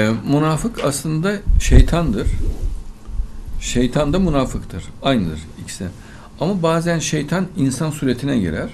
Ee, 0.00 0.10
münafık 0.32 0.84
aslında 0.84 1.36
şeytandır. 1.60 2.28
Şeytan 3.60 4.12
da 4.12 4.18
münafıktır. 4.18 4.84
Aynıdır 5.02 5.38
ikisi. 5.62 5.86
Ama 6.40 6.62
bazen 6.62 6.98
şeytan 6.98 7.46
insan 7.56 7.90
suretine 7.90 8.38
girer. 8.38 8.70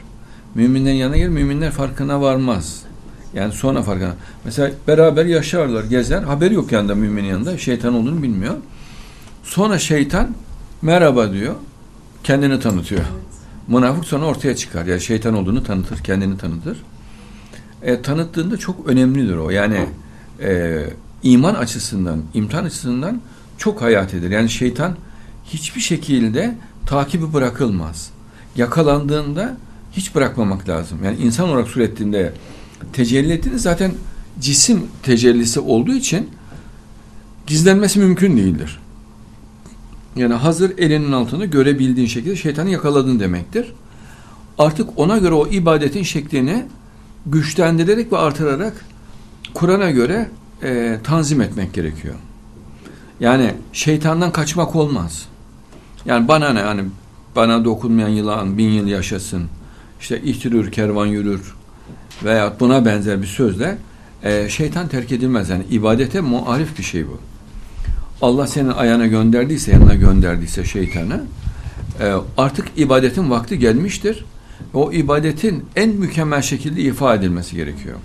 Müminlerin 0.55 0.95
yanına 0.95 1.17
gelir. 1.17 1.29
Müminler 1.29 1.71
farkına 1.71 2.21
varmaz. 2.21 2.83
Yani 3.35 3.53
sonra 3.53 3.83
farkına. 3.83 4.15
Mesela 4.45 4.71
beraber 4.89 5.27
yaşarlar, 5.27 5.85
gezer. 5.85 6.23
Haberi 6.23 6.55
yok 6.55 6.73
yanında 6.73 6.95
müminin 6.95 7.29
yanında. 7.29 7.59
Şeytan 7.59 7.95
olduğunu 7.95 8.23
bilmiyor. 8.23 8.55
Sonra 9.43 9.79
şeytan 9.79 10.31
merhaba 10.83 11.33
diyor. 11.33 11.55
Kendini 12.25 12.61
tanıtıyor. 12.61 13.05
Münafık 13.69 14.05
sonra 14.05 14.25
ortaya 14.25 14.57
çıkar. 14.57 14.87
Yani 14.87 15.01
şeytan 15.01 15.35
olduğunu 15.35 15.65
tanıtır, 15.65 16.05
kendini 16.05 16.39
tanıtır. 16.39 16.83
E, 17.83 18.03
tanıttığında 18.03 18.57
çok 18.57 18.89
önemlidir 18.89 19.37
o. 19.37 19.51
Yani 19.51 19.87
e, 20.41 20.83
iman 21.33 21.55
açısından, 21.55 22.23
imtihan 22.35 22.65
açısından 22.65 23.21
çok 23.59 23.83
hayatidir. 23.83 24.31
Yani 24.31 24.51
şeytan 24.51 24.97
hiçbir 25.45 25.81
şekilde 25.81 26.55
takibi 26.87 27.33
bırakılmaz. 27.33 28.11
Yakalandığında 28.57 29.57
hiç 29.93 30.15
bırakmamak 30.15 30.69
lazım. 30.69 30.99
Yani 31.05 31.17
insan 31.17 31.49
olarak 31.49 31.69
surettiğinde 31.69 32.33
tecelli 32.93 33.33
ettiğinde 33.33 33.59
zaten 33.59 33.93
cisim 34.41 34.83
tecellisi 35.03 35.61
olduğu 35.61 35.95
için 35.95 36.31
gizlenmesi 37.47 37.99
mümkün 37.99 38.37
değildir. 38.37 38.79
Yani 40.17 40.35
hazır 40.35 40.79
elinin 40.79 41.13
altında 41.13 41.45
görebildiğin 41.45 42.09
şekilde 42.09 42.37
şeytanı 42.37 42.71
yakaladın 42.71 43.21
demektir. 43.21 43.73
Artık 44.59 44.89
ona 44.97 45.19
göre 45.19 45.35
o 45.35 45.47
ibadetin 45.47 46.03
şeklini 46.03 46.65
güçlendirerek 47.27 48.13
ve 48.13 48.19
artırarak 48.19 48.85
Kur'an'a 49.55 49.91
göre 49.91 50.31
e, 50.63 50.99
tanzim 51.05 51.41
etmek 51.41 51.73
gerekiyor. 51.73 52.15
Yani 53.21 53.55
şeytandan 53.73 54.33
kaçmak 54.33 54.77
olmaz. 54.77 55.29
Yani 56.05 56.29
bana 56.29 56.53
ne 56.53 56.61
yani 56.61 56.83
bana 57.37 57.65
dokunmayan 57.65 58.09
yılan 58.09 58.59
bin 58.59 58.69
yıl 58.69 58.87
yaşasın. 58.87 59.45
İşte 60.01 60.23
ihtirür 60.23 60.73
kervan 60.73 61.07
yürür 61.07 61.55
veya 62.25 62.53
buna 62.61 62.85
benzer 62.85 63.23
bir 63.23 63.27
sözle 63.27 63.79
e, 64.23 64.49
şeytan 64.49 64.89
terk 64.89 65.13
edilmez. 65.13 65.49
Yani 65.49 65.65
ibadete 65.71 66.21
muarif 66.21 66.79
bir 66.79 66.83
şey 66.83 67.07
bu. 67.07 67.19
Allah 68.23 68.47
senin 68.47 68.69
ayağına 68.69 69.07
gönderdiyse, 69.07 69.73
yanına 69.73 69.95
gönderdiyse 69.95 70.65
şeytanı 70.65 71.25
e, 72.01 72.15
artık 72.37 72.67
ibadetin 72.77 73.31
vakti 73.31 73.59
gelmiştir. 73.59 74.25
O 74.75 74.93
ibadetin 74.93 75.65
en 75.77 75.89
mükemmel 75.89 76.43
şekilde 76.43 76.81
ifa 76.83 77.15
edilmesi 77.15 77.57
gerekiyor. 77.57 77.97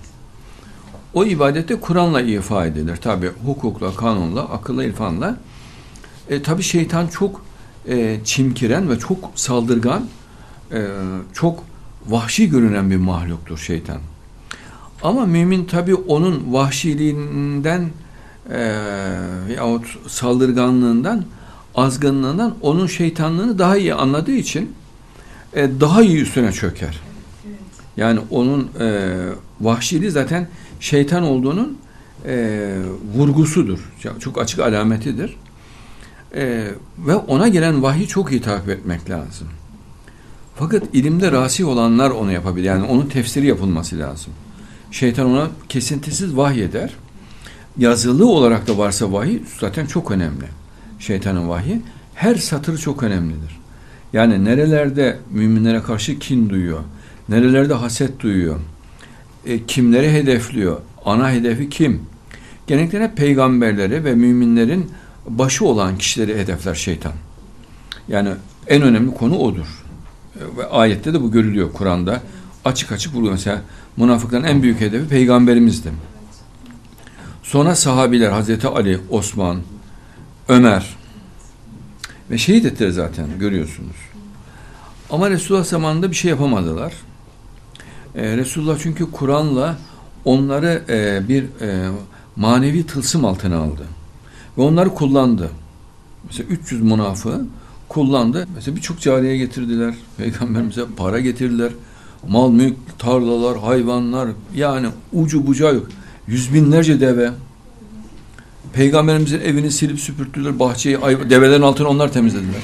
O 1.14 1.24
ibadette 1.24 1.80
Kur'an'la 1.80 2.20
ifa 2.20 2.66
edilir. 2.66 2.96
Tabi 2.96 3.30
hukukla, 3.46 3.96
kanunla, 3.96 4.40
akılla, 4.40 4.84
irfanla. 4.84 5.36
E, 6.28 6.42
tabi 6.42 6.62
şeytan 6.62 7.06
çok 7.06 7.44
e, 7.88 8.20
çimkiren 8.24 8.90
ve 8.90 8.98
çok 8.98 9.30
saldırgan, 9.34 10.04
e, 10.72 10.86
çok 11.32 11.64
vahşi 12.06 12.50
görünen 12.50 12.90
bir 12.90 12.96
mahluktur 12.96 13.58
şeytan. 13.58 13.98
Ama 15.02 15.26
mümin 15.26 15.64
tabi 15.64 15.94
onun 15.94 16.52
vahşiliğinden 16.52 17.90
e, 18.50 18.60
yahut 19.56 19.86
saldırganlığından, 20.08 21.24
azgınlığından 21.74 22.54
onun 22.60 22.86
şeytanlığını 22.86 23.58
daha 23.58 23.76
iyi 23.76 23.94
anladığı 23.94 24.32
için 24.32 24.72
e, 25.54 25.80
daha 25.80 26.02
iyi 26.02 26.20
üstüne 26.20 26.52
çöker. 26.52 27.00
Yani 27.96 28.20
onun 28.30 28.70
e, 28.80 29.18
vahşiliği 29.60 30.10
zaten 30.10 30.48
şeytan 30.82 31.22
olduğunun 31.22 31.78
e, 32.26 32.76
vurgusudur. 33.14 33.78
Çok 34.20 34.40
açık 34.40 34.60
alametidir. 34.60 35.36
E, 36.34 36.68
ve 36.98 37.14
ona 37.14 37.48
gelen 37.48 37.82
vahiy 37.82 38.06
çok 38.06 38.32
iyi 38.32 38.40
takip 38.40 38.68
etmek 38.68 39.10
lazım. 39.10 39.48
Fakat 40.56 40.82
ilimde 40.92 41.32
rasi 41.32 41.64
olanlar 41.64 42.10
onu 42.10 42.32
yapabilir. 42.32 42.64
Yani 42.66 42.84
onun 42.84 43.06
tefsiri 43.06 43.46
yapılması 43.46 43.98
lazım. 43.98 44.32
Şeytan 44.90 45.26
ona 45.26 45.48
kesintisiz 45.68 46.36
vahiy 46.36 46.64
eder. 46.64 46.94
Yazılı 47.78 48.26
olarak 48.26 48.68
da 48.68 48.78
varsa 48.78 49.12
vahiy 49.12 49.38
zaten 49.60 49.86
çok 49.86 50.10
önemli. 50.10 50.44
Şeytanın 50.98 51.48
vahyi. 51.48 51.82
Her 52.14 52.34
satır 52.34 52.78
çok 52.78 53.02
önemlidir. 53.02 53.60
Yani 54.12 54.44
nerelerde 54.44 55.18
müminlere 55.30 55.82
karşı 55.82 56.18
kin 56.18 56.50
duyuyor, 56.50 56.80
nerelerde 57.28 57.74
haset 57.74 58.20
duyuyor, 58.20 58.56
e, 59.46 59.66
kimleri 59.66 60.12
hedefliyor, 60.12 60.80
ana 61.04 61.30
hedefi 61.30 61.68
kim? 61.68 62.02
Genellikle 62.66 63.14
peygamberleri 63.14 64.04
ve 64.04 64.14
müminlerin 64.14 64.90
başı 65.28 65.64
olan 65.64 65.98
kişileri 65.98 66.38
hedefler 66.38 66.74
şeytan. 66.74 67.12
Yani 68.08 68.30
en 68.66 68.82
önemli 68.82 69.14
konu 69.14 69.38
odur. 69.38 69.84
E, 70.36 70.56
ve 70.56 70.66
ayette 70.66 71.14
de 71.14 71.22
bu 71.22 71.32
görülüyor 71.32 71.72
Kur'an'da. 71.72 72.22
Açık 72.64 72.92
açık 72.92 73.14
vuruyor. 73.14 73.32
Mesela 73.32 73.62
münafıkların 73.96 74.44
en 74.44 74.62
büyük 74.62 74.80
hedefi 74.80 75.08
peygamberimizdi. 75.08 75.92
Sonra 77.42 77.74
sahabiler 77.74 78.30
Hazreti 78.30 78.68
Ali, 78.68 79.00
Osman, 79.10 79.60
Ömer 80.48 80.96
ve 82.30 82.38
şehit 82.38 82.64
ettiler 82.64 82.90
zaten 82.90 83.26
görüyorsunuz. 83.38 83.96
Ama 85.10 85.30
Resulullah 85.30 85.64
zamanında 85.64 86.10
bir 86.10 86.16
şey 86.16 86.30
yapamadılar. 86.30 86.92
Ee, 88.16 88.36
Resulullah 88.36 88.78
çünkü 88.82 89.10
Kur'an'la 89.10 89.78
onları 90.24 90.82
e, 90.88 91.28
bir 91.28 91.42
e, 91.42 91.88
manevi 92.36 92.86
tılsım 92.86 93.24
altına 93.24 93.58
aldı. 93.58 93.82
Ve 94.58 94.62
onları 94.62 94.88
kullandı. 94.94 95.50
Mesela 96.26 96.48
300 96.48 96.82
münafığı 96.82 97.46
kullandı. 97.88 98.46
Mesela 98.54 98.76
birçok 98.76 99.00
cariye 99.00 99.36
getirdiler. 99.36 99.94
Peygamberimize 100.16 100.82
para 100.96 101.20
getirdiler. 101.20 101.72
Mal, 102.28 102.50
mülk, 102.50 102.76
tarlalar, 102.98 103.58
hayvanlar 103.58 104.28
yani 104.54 104.88
ucu 105.12 105.46
bucağı 105.46 105.74
yok. 105.74 105.86
Yüz 106.26 106.54
binlerce 106.54 107.00
deve. 107.00 107.30
Peygamberimizin 108.72 109.40
evini 109.40 109.70
silip 109.70 110.00
süpürttüler. 110.00 110.58
Bahçeyi, 110.58 110.98
develerin 111.30 111.62
altını 111.62 111.88
onlar 111.88 112.12
temizlediler. 112.12 112.62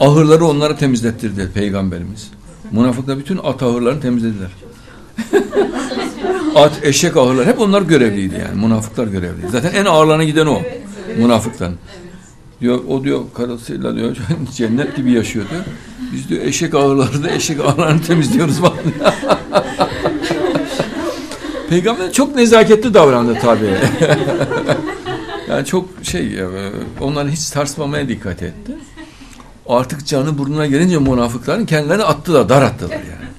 Ahırları 0.00 0.46
onlara 0.46 0.76
temizlettirdi 0.76 1.50
Peygamberimiz. 1.54 2.30
Münafıklar 2.72 3.18
bütün 3.18 3.36
at 3.38 3.62
ahırlarını 3.62 4.00
temizlediler. 4.00 4.50
at, 6.54 6.72
eşek 6.82 7.16
ahırları 7.16 7.46
hep 7.46 7.60
onlar 7.60 7.82
görevliydi 7.82 8.34
yani. 8.48 8.66
Münafıklar 8.66 9.06
görevliydi. 9.06 9.48
Zaten 9.50 9.72
en 9.74 9.84
ağırlarına 9.84 10.24
giden 10.24 10.46
o. 10.46 10.62
Münafıkların. 11.18 11.76
Diyor, 12.60 12.80
o 12.88 13.04
diyor 13.04 13.20
karısıyla 13.34 13.96
diyor 13.96 14.16
cennet 14.56 14.96
gibi 14.96 15.12
yaşıyor 15.12 15.44
diyor. 15.50 15.62
Biz 16.12 16.28
diyor 16.28 16.44
eşek 16.44 16.74
ağırları 16.74 17.24
da 17.24 17.30
eşek 17.30 17.60
ağırlarını 17.60 18.02
temizliyoruz 18.02 18.60
falan. 18.60 18.76
Peygamber 21.68 22.12
çok 22.12 22.34
nezaketli 22.34 22.94
davrandı 22.94 23.34
tabi. 23.34 23.64
yani 25.48 25.66
çok 25.66 25.88
şey 26.02 26.40
e, 26.40 26.46
onları 27.00 27.28
hiç 27.28 27.38
sarsmamaya 27.38 28.08
dikkat 28.08 28.42
etti. 28.42 28.72
Artık 29.68 30.06
canı 30.06 30.38
burnuna 30.38 30.66
gelince 30.66 30.98
münafıkların 30.98 31.66
kendilerini 31.66 32.02
attılar, 32.02 32.48
dar 32.48 32.62
attılar 32.62 32.96
yani. 32.96 33.02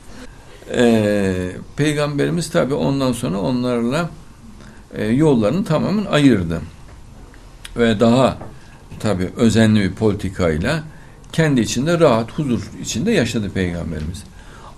Ee, 0.76 1.52
Peygamberimiz 1.76 2.50
tabi 2.50 2.74
ondan 2.74 3.12
sonra 3.12 3.38
onlarla 3.38 4.10
e, 4.94 5.06
yollarını 5.06 5.66
tamamen 5.66 6.06
ayırdı. 6.06 6.62
Ve 7.78 8.00
daha 8.00 8.38
tabi 9.00 9.30
özenli 9.38 9.82
bir 9.82 9.92
politikayla 9.92 10.84
kendi 11.32 11.62
içinde 11.62 12.00
rahat, 12.00 12.32
huzur 12.32 12.72
içinde 12.82 13.12
yaşadı 13.12 13.50
Peygamberimiz. 13.50 14.24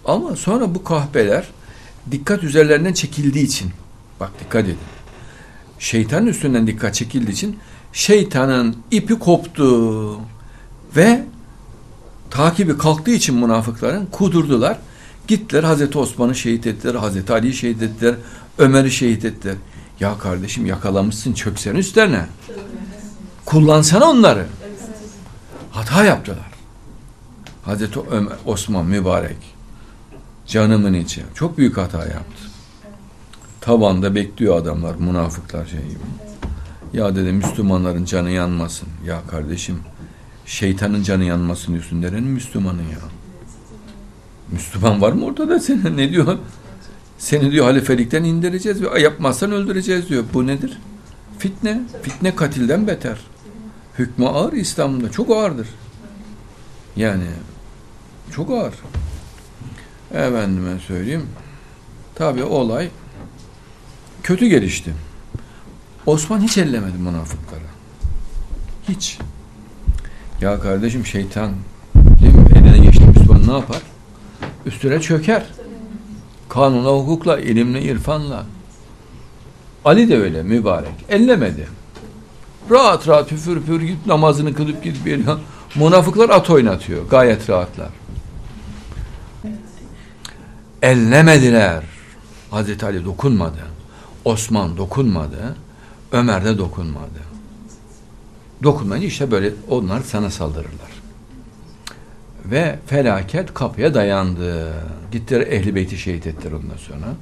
Ama 0.06 0.36
sonra 0.36 0.76
bu 0.76 0.84
kahpeler 0.84 1.48
dikkat 2.12 2.44
üzerlerinden 2.44 2.94
çekildiği 2.94 3.46
için 3.46 3.72
bak 4.20 4.32
dikkat 4.40 4.66
edin. 4.66 4.78
Şeytanın 5.80 6.28
üstünden 6.28 6.68
dikkat 6.68 6.94
çekildiği 6.94 7.34
için 7.34 7.60
şeytanın 7.94 8.76
ipi 8.92 9.20
koptu 9.20 10.20
ve 10.96 11.24
takibi 12.30 12.78
kalktığı 12.78 13.12
için 13.12 13.36
münafıkların 13.36 14.06
kudurdular. 14.06 14.78
Gittiler 15.28 15.64
Hazreti 15.64 15.98
Osman'ı 15.98 16.36
şehit 16.36 16.68
ettiler, 16.68 16.96
Hazreti 16.96 17.34
Ali'yi 17.34 17.54
şehit 17.54 17.82
ettiler, 17.82 18.16
Ömer'i 18.58 18.92
şehit 18.92 19.26
ettiler. 19.26 19.56
Ya 20.00 20.18
kardeşim 20.18 20.66
yakalamışsın 20.66 21.34
çöksene 21.34 21.78
üstlerine. 21.78 22.26
Kullansana 23.46 24.10
onları. 24.10 24.46
Hata 25.72 26.04
yaptılar. 26.04 26.52
Hazreti 27.66 28.00
Ömer, 28.12 28.34
Osman 28.46 28.86
mübarek. 28.86 29.38
Canımın 30.48 30.94
içi. 30.94 31.24
Çok 31.36 31.58
büyük 31.58 31.78
hata 31.78 32.00
yaptı. 32.00 32.44
Tabanda 33.62 34.16
bekliyor 34.16 34.58
adamlar, 34.58 34.96
münafıklar 34.96 35.66
şey 35.66 35.80
gibi. 35.80 36.00
Ya 36.94 37.16
dedi 37.16 37.32
Müslümanların 37.32 38.06
canı 38.06 38.30
yanmasın. 38.30 38.88
Ya 39.06 39.22
kardeşim 39.32 39.80
şeytanın 40.46 41.04
canı 41.04 41.24
yanmasın 41.24 41.74
diyorsun. 41.74 42.02
Nerenin 42.02 42.30
Müslümanın 42.30 42.84
ya? 42.84 43.00
Müslüman 44.52 45.02
var 45.02 45.12
mı 45.12 45.26
ortada 45.26 45.60
senin? 45.60 45.98
Ne 45.98 46.10
diyor? 46.12 46.38
Seni 47.18 47.52
diyor 47.52 47.66
halifelikten 47.66 48.24
indireceğiz 48.24 48.82
ve 48.82 49.02
yapmazsan 49.02 49.52
öldüreceğiz 49.52 50.10
diyor. 50.10 50.24
Bu 50.34 50.48
nedir? 50.48 50.78
Fitne. 51.40 51.82
Fitne 52.04 52.36
katilden 52.36 52.88
beter. 52.88 53.18
Hükmü 54.00 54.28
ağır 54.28 54.54
İslam'da. 54.54 55.12
Çok 55.12 55.30
ağırdır. 55.30 55.68
Yani 56.96 57.26
çok 58.32 58.52
ağır. 58.52 58.74
Efendime 60.12 60.80
söyleyeyim. 60.80 61.26
Tabi 62.16 62.44
olay 62.44 62.90
kötü 64.24 64.48
gelişti. 64.48 64.94
Osman 66.06 66.42
hiç 66.42 66.58
ellemedi 66.58 66.98
münafıkları. 66.98 67.64
Hiç. 68.90 69.20
Ya 70.42 70.60
kardeşim 70.60 71.06
şeytan 71.06 71.52
değil 72.22 72.34
mi? 72.34 72.46
eline 72.56 72.78
geçti 72.78 73.04
Müslüman 73.06 73.48
ne 73.48 73.54
yapar? 73.54 73.82
Üstüne 74.66 75.02
çöker. 75.02 75.46
Kanuna, 76.50 76.90
hukukla, 76.90 77.40
ilimle, 77.40 77.82
irfanla. 77.82 78.46
Ali 79.86 80.10
de 80.10 80.18
öyle 80.18 80.44
mübarek. 80.44 80.94
Ellemedi. 81.10 81.68
Rahat 82.72 83.08
rahat 83.08 83.30
püfür 83.30 83.60
püfür 83.62 83.82
git 83.82 84.06
namazını 84.06 84.54
kılıp 84.54 84.84
gidip 84.84 85.06
geliyor. 85.06 85.40
Münafıklar 85.76 86.30
at 86.30 86.50
oynatıyor. 86.50 87.10
Gayet 87.10 87.50
rahatlar. 87.50 87.90
Ellemediler. 90.82 91.84
Hazreti 92.52 92.86
Ali 92.86 93.06
dokunmadı. 93.06 93.60
Osman 94.26 94.78
dokunmadı. 94.78 95.56
Ömer 96.12 96.46
de 96.46 96.58
dokunmadı. 96.58 97.35
Dokunmayınca 98.66 99.08
işte 99.08 99.32
böyle 99.32 99.54
onlar 99.70 100.02
sana 100.02 100.32
saldırırlar. 100.32 100.96
Ve 102.46 102.80
felaket 102.88 103.54
kapıya 103.54 103.94
dayandı. 103.94 104.74
Gittiler 105.12 105.42
ehli 105.42 105.76
beyti 105.76 105.98
şehit 105.98 106.28
ettiler 106.28 106.52
ondan 106.52 106.78
sonra. 106.78 107.14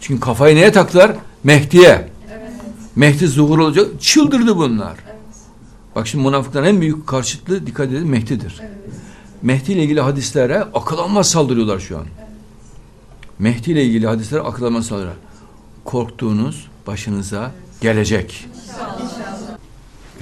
Çünkü 0.00 0.20
kafayı 0.20 0.56
neye 0.56 0.72
taktılar? 0.72 1.12
Mehdi'ye. 1.44 2.08
Evet. 2.32 2.50
Mehdi 2.96 3.26
zuhur 3.26 3.58
olacak. 3.58 3.86
Çıldırdı 4.00 4.56
bunlar. 4.56 4.94
Evet. 5.06 5.16
Bak 5.96 6.06
şimdi 6.06 6.24
münafıkların 6.24 6.66
en 6.66 6.80
büyük 6.80 7.06
karşıtlığı 7.06 7.66
dikkat 7.66 7.86
edin 7.86 8.08
Mehdi'dir. 8.08 8.60
Evet. 8.60 8.72
Mehdi 9.42 9.72
ile 9.72 9.82
ilgili 9.82 10.00
hadislere 10.00 10.60
akıl 10.60 10.98
almaz 10.98 11.30
saldırıyorlar 11.30 11.80
şu 11.80 11.96
an. 11.98 12.04
Evet. 12.18 12.28
Mehdi 13.38 13.70
ile 13.70 13.84
ilgili 13.84 14.06
hadislere 14.06 14.40
akıl 14.40 14.64
almaz 14.64 14.86
saldırıyorlar. 14.86 15.22
Korktuğunuz 15.84 16.66
başınıza 16.86 17.50
gelecek. 17.80 18.48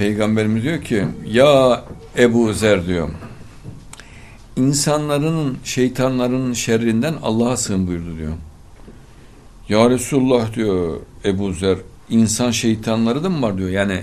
Peygamberimiz 0.00 0.62
diyor 0.62 0.82
ki 0.82 1.04
ya 1.26 1.84
Ebu 2.18 2.52
Zer 2.52 2.86
diyor 2.86 3.08
insanların 4.56 5.58
şeytanların 5.64 6.52
şerrinden 6.52 7.14
Allah'a 7.22 7.56
sığın 7.56 7.86
buyurdu 7.86 8.16
diyor. 8.18 8.32
Ya 9.68 9.90
Resulullah 9.90 10.54
diyor 10.54 11.00
Ebu 11.24 11.52
Zer 11.52 11.78
insan 12.10 12.50
şeytanları 12.50 13.24
da 13.24 13.30
mı 13.30 13.42
var 13.42 13.58
diyor. 13.58 13.68
Yani 13.68 14.02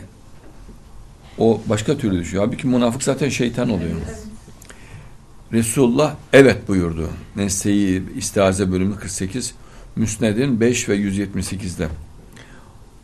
o 1.37 1.61
başka 1.65 1.97
türlü 1.97 2.19
düşüyor. 2.19 2.43
Halbuki 2.45 2.67
münafık 2.67 3.03
zaten 3.03 3.29
şeytan 3.29 3.69
oluyor. 3.69 3.95
Resulullah 5.53 6.15
evet 6.33 6.67
buyurdu. 6.67 7.09
Nesneyi 7.35 8.03
İstiaze 8.17 8.71
bölümü 8.71 8.95
48 8.95 9.53
Müsned'in 9.95 10.59
5 10.61 10.89
ve 10.89 10.97
178'de. 10.97 11.87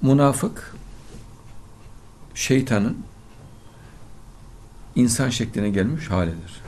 Münafık 0.01 0.75
şeytanın 2.35 2.97
insan 4.95 5.29
şekline 5.29 5.69
gelmiş 5.69 6.11
halidir. 6.11 6.61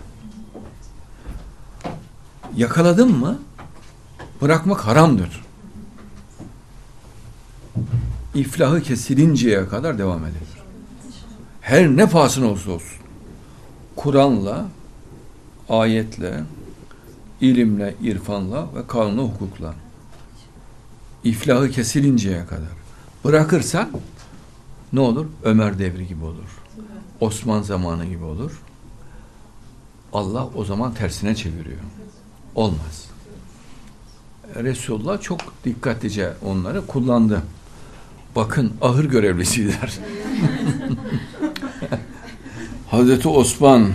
Yakaladın 2.55 3.17
mı 3.17 3.39
bırakmak 4.41 4.85
haramdır. 4.85 5.45
İflahı 8.35 8.81
kesilinceye 8.81 9.67
kadar 9.67 9.97
devam 9.97 10.25
edilir. 10.25 10.55
Her 11.61 11.87
ne 11.87 12.09
pahasına 12.09 12.47
olsa 12.47 12.71
olsun. 12.71 12.97
Kur'an'la, 13.95 14.65
ayetle, 15.69 16.43
ilimle, 17.41 17.95
irfanla 18.01 18.67
ve 18.75 18.87
kanunla, 18.87 19.21
hukukla. 19.21 19.75
İflahı 21.23 21.69
kesilinceye 21.69 22.45
kadar. 22.45 22.69
Bırakırsan 23.23 23.89
ne 24.95 24.99
olur? 24.99 25.25
Ömer 25.43 25.79
devri 25.79 26.07
gibi 26.07 26.25
olur. 26.25 26.61
Osman 27.19 27.61
zamanı 27.61 28.05
gibi 28.05 28.23
olur. 28.23 28.61
Allah 30.13 30.47
o 30.55 30.65
zaman 30.65 30.93
tersine 30.93 31.35
çeviriyor. 31.35 31.79
Olmaz. 32.55 33.05
Resulullah 34.55 35.21
çok 35.21 35.39
dikkatlice 35.65 36.33
onları 36.45 36.87
kullandı. 36.87 37.41
Bakın 38.35 38.73
ahır 38.81 39.05
görevlisiler. 39.05 39.93
Hazreti 42.87 43.27
Osman 43.27 43.91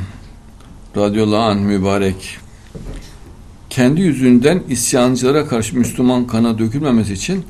radıyallahu 0.97 1.43
anh 1.43 1.61
mübarek 1.61 2.39
kendi 3.71 4.01
yüzünden 4.01 4.63
isyancılara 4.69 5.47
karşı 5.49 5.79
Müslüman 5.79 6.27
kana 6.27 6.59
dökülmemesi 6.59 7.13
için 7.13 7.45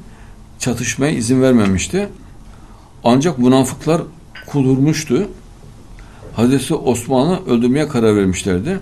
çatışmaya 0.59 1.13
izin 1.13 1.43
vermemişti. 1.43 2.09
Ancak 3.05 3.39
münafıklar 3.39 4.03
kudurmuştu. 4.47 5.29
Hazreti 6.33 6.75
Osman'ı 6.75 7.47
öldürmeye 7.47 7.89
karar 7.89 8.17
vermişlerdi. 8.17 8.81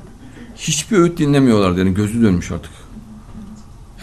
Hiçbir 0.57 0.99
öğüt 0.99 1.19
dinlemiyorlar 1.19 1.77
yani 1.79 1.95
gözü 1.95 2.23
dönmüş 2.23 2.51
artık. 2.51 2.71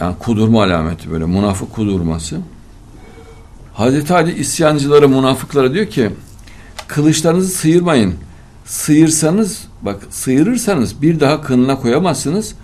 Yani 0.00 0.14
kudurma 0.18 0.62
alameti 0.62 1.10
böyle 1.10 1.26
münafık 1.26 1.72
kudurması. 1.72 2.40
Hazreti 3.74 4.14
Ali 4.14 4.38
isyancılara, 4.38 5.08
münafıklara 5.08 5.74
diyor 5.74 5.86
ki 5.86 6.10
kılıçlarınızı 6.86 7.48
sıyırmayın. 7.48 8.14
Sıyırsanız, 8.64 9.64
bak 9.82 10.02
sıyırırsanız 10.10 11.02
bir 11.02 11.20
daha 11.20 11.42
kınına 11.42 11.80
koyamazsınız. 11.80 12.54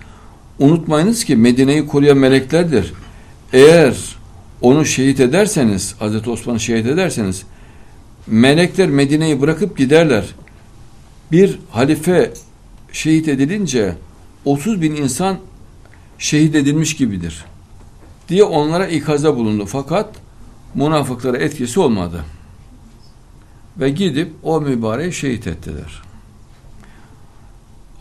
Unutmayınız 0.59 1.23
ki 1.23 1.35
Medine'yi 1.35 1.87
koruyan 1.87 2.17
meleklerdir. 2.17 2.93
Eğer 3.53 4.15
onu 4.63 4.85
şehit 4.85 5.19
ederseniz, 5.19 5.95
Hazreti 5.99 6.29
Osman'ı 6.29 6.59
şehit 6.59 6.85
ederseniz 6.85 7.43
melekler 8.27 8.89
Medine'yi 8.89 9.41
bırakıp 9.41 9.77
giderler. 9.77 10.35
Bir 11.31 11.59
halife 11.71 12.33
şehit 12.91 13.27
edilince 13.27 13.95
30 14.45 14.81
bin 14.81 14.95
insan 14.95 15.37
şehit 16.17 16.55
edilmiş 16.55 16.95
gibidir 16.95 17.45
diye 18.29 18.43
onlara 18.43 18.87
ikazda 18.87 19.35
bulundu. 19.35 19.65
Fakat 19.65 20.09
münafıklara 20.75 21.37
etkisi 21.37 21.79
olmadı. 21.79 22.23
Ve 23.79 23.89
gidip 23.89 24.33
o 24.43 24.61
mübareği 24.61 25.13
şehit 25.13 25.47
ettiler. 25.47 26.01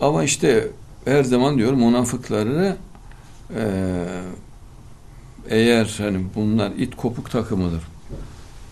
Ama 0.01 0.25
işte 0.25 0.69
her 1.05 1.25
zaman 1.25 1.59
diyor 1.59 1.73
münafıkları 1.73 2.77
e, 3.57 3.65
eğer 5.49 5.95
hani 5.99 6.25
bunlar 6.35 6.71
it 6.71 6.97
kopuk 6.97 7.31
takımıdır. 7.31 7.83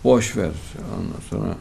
Boş 0.03 0.37
ver. 0.37 0.51
Ondan 0.99 1.21
sonra 1.29 1.55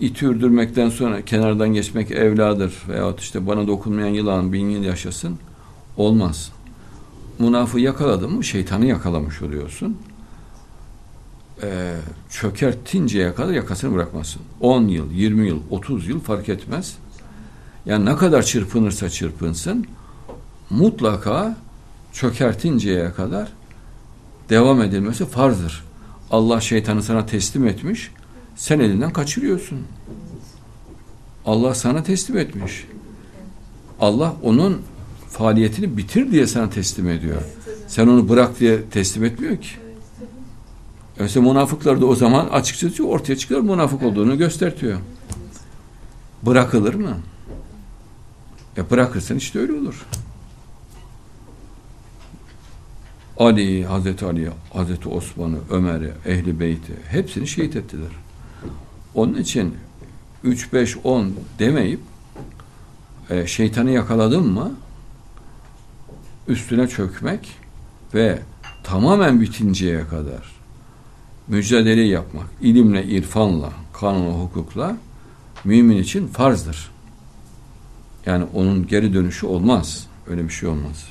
it 0.00 0.22
ürdürmekten 0.22 0.88
sonra 0.90 1.24
kenardan 1.24 1.68
geçmek 1.68 2.10
evladır 2.10 2.74
veyahut 2.88 3.20
işte 3.20 3.46
bana 3.46 3.66
dokunmayan 3.66 4.08
yılan 4.14 4.52
bin 4.52 4.68
yıl 4.68 4.82
yaşasın 4.82 5.38
olmaz. 5.96 6.52
Münafığı 7.38 7.80
yakaladın 7.80 8.32
mı 8.32 8.44
şeytanı 8.44 8.86
yakalamış 8.86 9.42
oluyorsun 9.42 9.96
e, 11.62 11.96
çökertinceye 12.30 13.34
kadar 13.34 13.52
yakasını 13.52 13.94
bırakmasın. 13.94 14.42
10 14.60 14.88
yıl, 14.88 15.12
20 15.12 15.46
yıl, 15.46 15.60
30 15.70 16.08
yıl 16.08 16.20
fark 16.20 16.48
etmez. 16.48 16.96
Yani 17.86 18.04
ne 18.04 18.16
kadar 18.16 18.42
çırpınırsa 18.42 19.10
çırpınsın 19.10 19.86
mutlaka 20.70 21.56
çökertinceye 22.12 23.12
kadar 23.12 23.52
devam 24.48 24.82
edilmesi 24.82 25.26
farzdır. 25.26 25.84
Allah 26.30 26.60
şeytanı 26.60 27.02
sana 27.02 27.26
teslim 27.26 27.66
etmiş, 27.66 28.10
sen 28.56 28.80
elinden 28.80 29.12
kaçırıyorsun. 29.12 29.78
Allah 31.46 31.74
sana 31.74 32.02
teslim 32.02 32.38
etmiş. 32.38 32.86
Allah 34.00 34.36
onun 34.42 34.82
faaliyetini 35.28 35.96
bitir 35.96 36.32
diye 36.32 36.46
sana 36.46 36.70
teslim 36.70 37.08
ediyor. 37.08 37.42
Sen 37.88 38.06
onu 38.06 38.28
bırak 38.28 38.60
diye 38.60 38.82
teslim 38.90 39.24
etmiyor 39.24 39.56
ki. 39.56 39.68
Mesela 41.18 41.48
münafıklar 41.48 42.00
da 42.00 42.06
o 42.06 42.14
zaman 42.14 42.48
açıkçası 42.48 43.06
ortaya 43.06 43.36
çıkıyor 43.36 43.60
münafık 43.60 44.02
olduğunu 44.02 44.38
göstertiyor. 44.38 44.98
Bırakılır 46.42 46.94
mı? 46.94 47.16
E 48.76 48.90
bırakırsan 48.90 49.36
işte 49.36 49.58
öyle 49.58 49.72
olur. 49.72 50.06
Ali, 53.40 53.84
Hazreti 53.84 54.24
Ali, 54.24 54.50
Hazreti 54.72 55.08
Osman'ı, 55.08 55.58
Ömer'i, 55.70 56.12
Ehli 56.26 56.60
Beyt'i 56.60 56.92
hepsini 57.08 57.46
şehit 57.46 57.76
ettiler. 57.76 58.10
Onun 59.14 59.34
için 59.34 59.74
3, 60.44 60.72
5, 60.72 60.96
10 61.04 61.34
demeyip 61.58 62.00
e, 63.30 63.46
şeytanı 63.46 63.90
yakaladın 63.90 64.46
mı 64.52 64.72
üstüne 66.48 66.88
çökmek 66.88 67.48
ve 68.14 68.38
tamamen 68.82 69.40
bitinceye 69.40 70.06
kadar 70.06 70.52
mücadele 71.48 72.02
yapmak, 72.02 72.46
ilimle, 72.60 73.04
irfanla, 73.04 73.72
kanunla, 73.92 74.32
hukukla 74.32 74.96
mümin 75.64 75.98
için 75.98 76.26
farzdır. 76.26 76.90
Yani 78.26 78.44
onun 78.54 78.86
geri 78.86 79.14
dönüşü 79.14 79.46
olmaz. 79.46 80.06
Öyle 80.26 80.44
bir 80.44 80.52
şey 80.52 80.68
olmaz. 80.68 81.08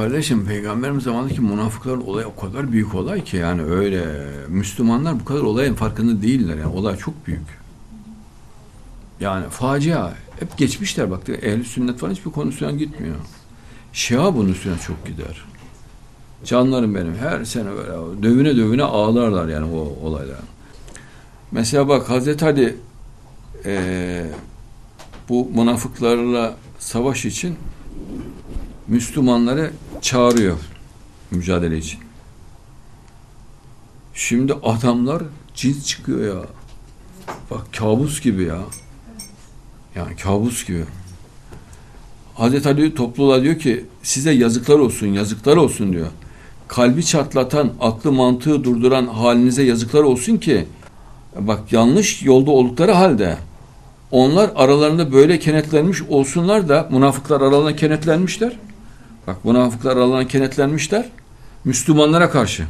Kardeşim 0.00 0.46
peygamberimiz 0.46 1.04
zamanındaki 1.04 1.40
münafıkların 1.40 2.00
olayı 2.00 2.26
o 2.26 2.40
kadar 2.40 2.72
büyük 2.72 2.94
olay 2.94 3.24
ki 3.24 3.36
yani 3.36 3.62
öyle 3.62 4.26
Müslümanlar 4.48 5.20
bu 5.20 5.24
kadar 5.24 5.40
olayın 5.40 5.74
farkında 5.74 6.22
değiller 6.22 6.56
yani 6.56 6.66
olay 6.66 6.96
çok 6.96 7.26
büyük. 7.26 7.42
Yani 9.20 9.44
facia 9.50 10.12
hep 10.40 10.56
geçmişler 10.56 11.10
bak 11.10 11.28
ehli 11.28 11.64
sünnet 11.64 11.98
falan 11.98 12.12
hiçbir 12.12 12.30
konusuna 12.30 12.70
gitmiyor. 12.70 13.16
Şia 13.92 14.36
bunun 14.36 14.48
üstüne 14.48 14.78
çok 14.86 15.06
gider. 15.06 15.44
Canlarım 16.44 16.94
benim 16.94 17.14
her 17.14 17.44
sene 17.44 17.68
böyle 17.70 18.22
dövüne 18.22 18.56
dövüne 18.56 18.82
ağlarlar 18.82 19.48
yani 19.48 19.74
o 19.74 20.06
olaylar. 20.06 20.40
Mesela 21.52 21.88
bak 21.88 22.10
Hazreti 22.10 22.44
Ali 22.44 22.76
e, 23.64 24.24
bu 25.28 25.50
münafıklarla 25.54 26.56
savaş 26.78 27.24
için 27.24 27.56
Müslümanları 28.88 29.70
çağırıyor 30.00 30.56
mücadele 31.30 31.78
için. 31.78 32.00
Şimdi 34.14 34.54
adamlar 34.62 35.22
cins 35.54 35.86
çıkıyor 35.86 36.36
ya. 36.36 36.42
Bak 37.50 37.60
kabus 37.78 38.20
gibi 38.20 38.42
ya. 38.42 38.60
Yani 39.94 40.16
kabus 40.16 40.66
gibi. 40.66 40.84
Hazreti 42.34 42.68
Ali 42.68 42.94
topluluğa 42.94 43.42
diyor 43.42 43.58
ki 43.58 43.84
size 44.02 44.30
yazıklar 44.30 44.78
olsun, 44.78 45.06
yazıklar 45.06 45.56
olsun 45.56 45.92
diyor. 45.92 46.06
Kalbi 46.68 47.04
çatlatan, 47.04 47.72
aklı 47.80 48.12
mantığı 48.12 48.64
durduran 48.64 49.06
halinize 49.06 49.62
yazıklar 49.62 50.02
olsun 50.02 50.36
ki 50.36 50.66
bak 51.38 51.72
yanlış 51.72 52.22
yolda 52.22 52.50
oldukları 52.50 52.92
halde 52.92 53.38
onlar 54.10 54.50
aralarında 54.56 55.12
böyle 55.12 55.38
kenetlenmiş 55.38 56.02
olsunlar 56.02 56.68
da 56.68 56.88
münafıklar 56.90 57.40
aralarında 57.40 57.76
kenetlenmişler. 57.76 58.52
Bak 59.30 59.44
münafıklar 59.44 59.96
aralarında 59.96 60.28
kenetlenmişler. 60.28 61.06
Müslümanlara 61.64 62.30
karşı, 62.30 62.66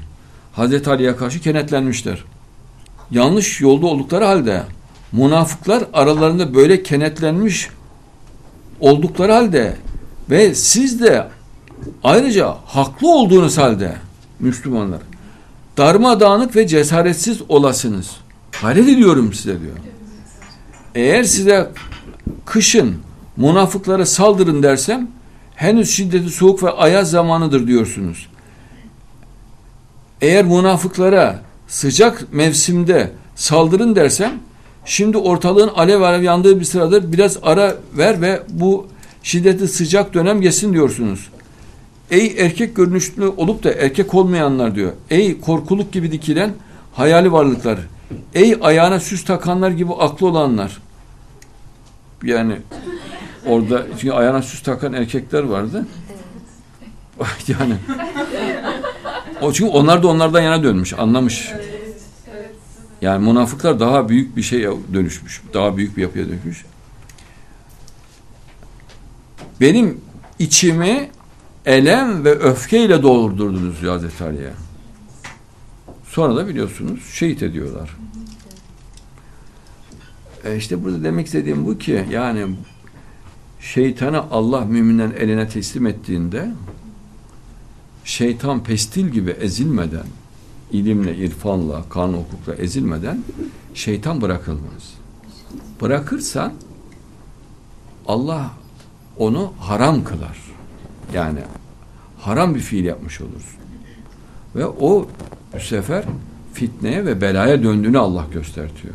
Hazreti 0.53 0.91
Ali'ye 0.91 1.17
karşı 1.17 1.41
kenetlenmişler. 1.41 2.25
Yanlış 3.11 3.61
yolda 3.61 3.87
oldukları 3.87 4.25
halde 4.25 4.63
münafıklar 5.13 5.85
aralarında 5.93 6.55
böyle 6.55 6.83
kenetlenmiş 6.83 7.69
oldukları 8.81 9.33
halde 9.33 9.77
ve 10.31 10.55
siz 10.55 11.01
de 11.01 11.29
ayrıca 12.05 12.55
haklı 12.67 13.09
olduğunuz 13.09 13.59
halde 13.59 13.97
Müslümanlar 14.41 15.01
darmadağınık 15.77 16.57
ve 16.57 16.67
cesaretsiz 16.67 17.39
olasınız. 17.49 18.11
Hayret 18.53 18.89
ediyorum 18.89 19.33
size 19.33 19.61
diyor. 19.61 19.77
Eğer 20.95 21.25
size 21.25 21.71
kışın 22.45 22.97
münafıklara 23.37 24.07
saldırın 24.07 24.63
dersem 24.63 25.09
henüz 25.61 25.91
şiddeti 25.91 26.31
soğuk 26.31 26.63
ve 26.63 26.71
ayaz 26.71 27.11
zamanıdır 27.11 27.67
diyorsunuz. 27.67 28.29
Eğer 30.21 30.45
münafıklara 30.45 31.43
sıcak 31.69 32.33
mevsimde 32.33 33.13
saldırın 33.35 33.97
dersem 33.97 34.33
şimdi 34.85 35.19
ortalığın 35.19 35.69
alev 35.69 36.01
alev 36.01 36.23
yandığı 36.23 36.61
bir 36.61 36.65
sıradır 36.65 37.13
biraz 37.13 37.39
ara 37.43 37.77
ver 37.97 38.21
ve 38.21 38.43
bu 38.49 38.87
şiddeti 39.23 39.69
sıcak 39.69 40.15
dönem 40.15 40.41
geçsin 40.41 40.73
diyorsunuz. 40.73 41.29
Ey 42.11 42.35
erkek 42.39 42.77
görünüşlü 42.77 43.27
olup 43.27 43.65
da 43.65 43.73
erkek 43.73 44.15
olmayanlar 44.15 44.75
diyor. 44.75 44.93
Ey 45.11 45.41
korkuluk 45.41 45.93
gibi 45.93 46.13
dikilen 46.13 46.53
hayali 46.95 47.33
varlıklar. 47.33 47.79
Ey 48.35 48.59
ayağına 48.63 49.01
süs 49.01 49.25
takanlar 49.25 49.71
gibi 49.71 49.93
aklı 49.93 50.27
olanlar. 50.27 50.79
Yani 52.25 52.57
orada 53.47 53.87
çünkü 53.91 54.13
ayağına 54.13 54.43
süs 54.43 54.63
takan 54.63 54.93
erkekler 54.93 55.43
vardı. 55.43 55.87
yani 57.49 57.75
o 59.41 59.53
çünkü 59.53 59.71
onlar 59.71 60.03
da 60.03 60.09
onlardan 60.09 60.41
yana 60.41 60.63
dönmüş, 60.63 60.93
anlamış. 60.93 61.53
Yani 63.01 63.29
münafıklar 63.29 63.81
daha 63.81 64.09
büyük 64.09 64.37
bir 64.37 64.43
şeye 64.43 64.71
dönüşmüş. 64.95 65.43
Daha 65.55 65.77
büyük 65.77 65.97
bir 65.97 66.03
yapıya 66.03 66.29
dönüşmüş. 66.29 66.65
Benim 69.61 70.01
içimi 70.39 71.11
elem 71.67 72.25
ve 72.25 72.31
öfkeyle 72.31 73.03
doldurdunuz 73.03 73.81
diyor 73.81 73.93
Hazreti 73.93 74.25
Ali'ye. 74.25 74.53
Sonra 76.09 76.37
da 76.37 76.49
biliyorsunuz 76.49 77.01
şehit 77.13 77.43
ediyorlar. 77.43 77.97
E 80.45 80.57
işte 80.57 80.85
burada 80.85 81.05
demek 81.05 81.27
istediğim 81.27 81.67
bu 81.67 81.79
ki 81.79 82.05
yani 82.11 82.47
şeytanı 83.61 84.31
Allah 84.31 84.61
müminden 84.61 85.11
eline 85.11 85.49
teslim 85.49 85.87
ettiğinde 85.87 86.51
şeytan 88.05 88.65
pestil 88.65 89.09
gibi 89.09 89.31
ezilmeden 89.31 90.07
ilimle, 90.73 91.17
irfanla, 91.17 91.83
kanun 91.89 92.19
hukukla 92.19 92.55
ezilmeden 92.55 93.23
şeytan 93.75 94.21
bırakılmaz. 94.21 94.95
Bırakırsan 95.81 96.53
Allah 98.07 98.51
onu 99.17 99.53
haram 99.59 100.05
kılar. 100.05 100.39
Yani 101.15 101.41
haram 102.19 102.55
bir 102.55 102.61
fiil 102.61 102.85
yapmış 102.85 103.21
olursun. 103.21 103.61
Ve 104.57 104.67
o 104.67 105.09
bu 105.55 105.61
sefer 105.61 106.05
fitneye 106.55 107.07
ve 107.07 107.21
belaya 107.21 107.63
döndüğünü 107.63 107.99
Allah 107.99 108.27
göstertiyor. 108.33 108.95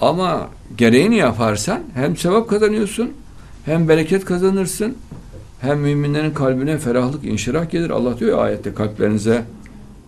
Ama 0.00 0.48
gereğini 0.76 1.16
yaparsan 1.16 1.82
hem 1.94 2.16
sevap 2.16 2.48
kazanıyorsun, 2.48 3.12
hem 3.64 3.88
bereket 3.88 4.24
kazanırsın, 4.24 4.96
hem 5.60 5.78
müminlerin 5.78 6.30
kalbine 6.30 6.78
ferahlık, 6.78 7.24
inşirah 7.24 7.70
gelir. 7.70 7.90
Allah 7.90 8.18
diyor 8.18 8.44
ayette 8.44 8.74
kalplerinize 8.74 9.44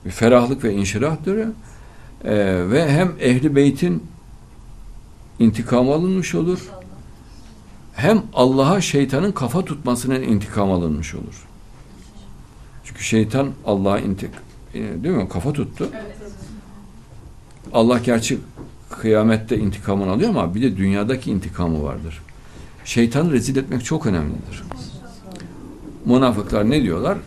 bir 0.04 0.10
ferahlık 0.10 0.64
ve 0.64 0.72
inşirah 0.72 1.24
diyor. 1.24 1.46
Ee, 2.24 2.34
ve 2.70 2.90
hem 2.90 3.12
ehli 3.20 3.56
beytin 3.56 4.02
intikam 5.38 5.90
alınmış 5.90 6.34
olur. 6.34 6.70
Hem 7.94 8.22
Allah'a 8.34 8.80
şeytanın 8.80 9.32
kafa 9.32 9.64
tutmasının 9.64 10.22
intikam 10.22 10.72
alınmış 10.72 11.14
olur. 11.14 11.46
Çünkü 12.84 13.04
şeytan 13.04 13.50
Allah'a 13.64 13.98
intik 13.98 14.30
e, 14.74 14.78
değil 14.78 15.14
mi? 15.14 15.28
Kafa 15.28 15.52
tuttu. 15.52 15.88
Allah 17.72 17.98
gerçi 17.98 18.38
kıyamette 18.90 19.58
intikamını 19.58 20.10
alıyor 20.10 20.30
ama 20.30 20.54
bir 20.54 20.62
de 20.62 20.76
dünyadaki 20.76 21.30
intikamı 21.30 21.82
vardır. 21.82 22.22
Şeytanı 22.84 23.32
rezil 23.32 23.56
etmek 23.56 23.84
çok 23.84 24.06
önemlidir. 24.06 24.62
Münafıklar 26.04 26.70
ne 26.70 26.82
diyorlar? 26.82 27.18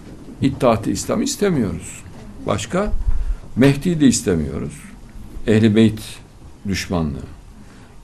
İttihat-ı 0.41 0.89
İslam 0.89 1.21
istemiyoruz. 1.21 2.01
Başka? 2.47 2.91
Mehdi 3.55 3.99
de 3.99 4.07
istemiyoruz. 4.07 4.73
Ehli 5.47 5.75
Beyt 5.75 6.01
düşmanlığı. 6.67 7.27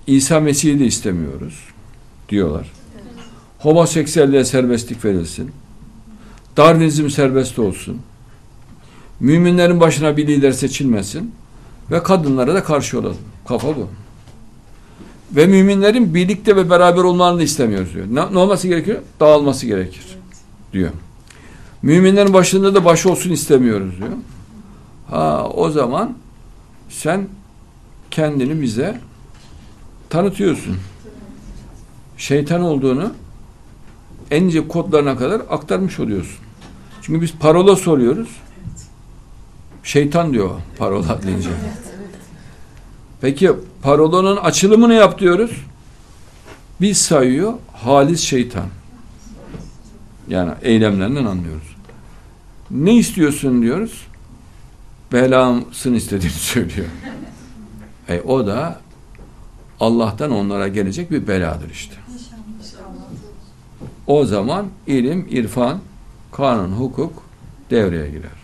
İsa 0.07 0.39
Mesih'i 0.39 0.79
de 0.79 0.85
istemiyoruz 0.85 1.59
diyorlar. 2.29 2.71
Homoseksüelliğe 3.59 4.45
serbestlik 4.45 5.05
verilsin. 5.05 5.51
Darwinizm 6.57 7.09
serbest 7.09 7.59
olsun. 7.59 8.01
Müminlerin 9.19 9.79
başına 9.79 10.17
bir 10.17 10.27
lider 10.27 10.51
seçilmesin 10.51 11.31
ve 11.91 12.03
kadınlara 12.03 12.53
da 12.53 12.63
karşı 12.63 12.99
olalım. 12.99 13.17
Kafa 13.47 13.67
bu. 13.67 13.89
Ve 15.31 15.45
müminlerin 15.45 16.13
birlikte 16.13 16.55
ve 16.55 16.69
beraber 16.69 17.01
olmalarını 17.01 17.43
istemiyoruz 17.43 17.93
diyor. 17.93 18.05
Ne, 18.09 18.33
ne 18.33 18.39
olması 18.39 18.67
gerekiyor? 18.67 19.01
Dağılması 19.19 19.65
gerekir 19.65 20.17
diyor. 20.73 20.91
Müminlerin 21.81 22.33
başında 22.33 22.75
da 22.75 22.85
baş 22.85 23.05
olsun 23.05 23.31
istemiyoruz 23.31 23.97
diyor. 23.97 24.09
Ha 25.09 25.49
o 25.53 25.69
zaman 25.69 26.17
sen 26.89 27.27
kendini 28.11 28.61
bize 28.61 28.99
tanıtıyorsun. 30.09 30.77
Şeytan 32.17 32.61
olduğunu 32.61 33.11
en 34.31 34.43
ince 34.43 34.67
kodlarına 34.67 35.17
kadar 35.17 35.41
aktarmış 35.49 35.99
oluyorsun. 35.99 36.45
Çünkü 37.01 37.21
biz 37.21 37.33
parola 37.33 37.75
soruyoruz. 37.75 38.29
Şeytan 39.83 40.33
diyor 40.33 40.49
parola 40.77 41.21
deyince. 41.23 41.49
Peki 43.25 43.51
parolanın 43.81 44.37
açılımını 44.37 44.93
yap 44.93 45.19
diyoruz. 45.19 45.51
Biz 46.81 46.97
sayıyor 46.97 47.53
halis 47.73 48.21
şeytan. 48.21 48.65
Yani 50.27 50.51
eylemlerinden 50.61 51.25
anlıyoruz. 51.25 51.75
Ne 52.71 52.95
istiyorsun 52.95 53.61
diyoruz. 53.61 54.07
Belasını 55.11 55.95
istediğini 55.95 56.31
söylüyor. 56.31 56.87
E, 58.09 58.21
o 58.21 58.47
da 58.47 58.81
Allah'tan 59.79 60.31
onlara 60.31 60.67
gelecek 60.67 61.11
bir 61.11 61.27
beladır 61.27 61.69
işte. 61.69 61.95
O 64.07 64.25
zaman 64.25 64.65
ilim, 64.87 65.27
irfan, 65.29 65.79
kanun, 66.31 66.71
hukuk 66.71 67.23
devreye 67.69 68.09
girer. 68.09 68.39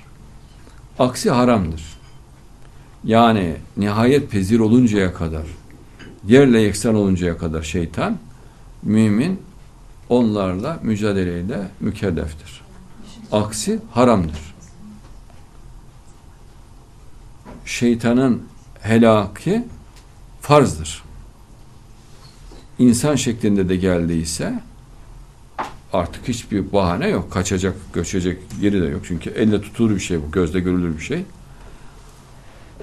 Aksi 0.99 1.31
haramdır. 1.31 2.00
Yani 3.03 3.55
nihayet 3.77 4.31
pezir 4.31 4.59
oluncaya 4.59 5.13
kadar, 5.13 5.45
yerle 6.27 6.61
yeksan 6.61 6.95
oluncaya 6.95 7.37
kadar 7.37 7.63
şeytan, 7.63 8.17
mümin 8.83 9.41
onlarla 10.09 10.79
mücadeleyle 10.83 11.67
mükelleftir. 11.79 12.61
Aksi 13.31 13.79
haramdır. 13.91 14.55
Şeytanın 17.65 18.43
helaki 18.79 19.65
farzdır. 20.41 21.03
İnsan 22.79 23.15
şeklinde 23.15 23.69
de 23.69 23.75
geldiyse 23.75 24.59
artık 25.93 26.27
hiçbir 26.27 26.71
bahane 26.71 27.07
yok. 27.07 27.31
Kaçacak, 27.31 27.75
göçecek 27.93 28.37
yeri 28.61 28.81
de 28.81 28.85
yok. 28.85 29.01
Çünkü 29.07 29.29
elle 29.29 29.61
tutulur 29.61 29.95
bir 29.95 29.99
şey 29.99 30.21
bu, 30.21 30.31
gözle 30.31 30.59
görülür 30.59 30.97
bir 30.97 31.03
şey. 31.03 31.23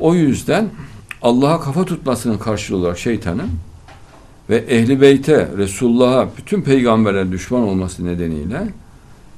O 0.01 0.15
yüzden 0.15 0.69
Allah'a 1.23 1.61
kafa 1.61 1.85
tutmasının 1.85 2.39
karşılığı 2.39 2.79
olarak 2.79 2.99
şeytanın 2.99 3.51
ve 4.51 4.57
ehli 4.57 5.01
beyte, 5.01 5.49
Resulullah'a, 5.57 6.29
bütün 6.37 6.63
peygamberler 6.63 7.33
düşman 7.33 7.63
olması 7.63 8.05
nedeniyle 8.05 8.69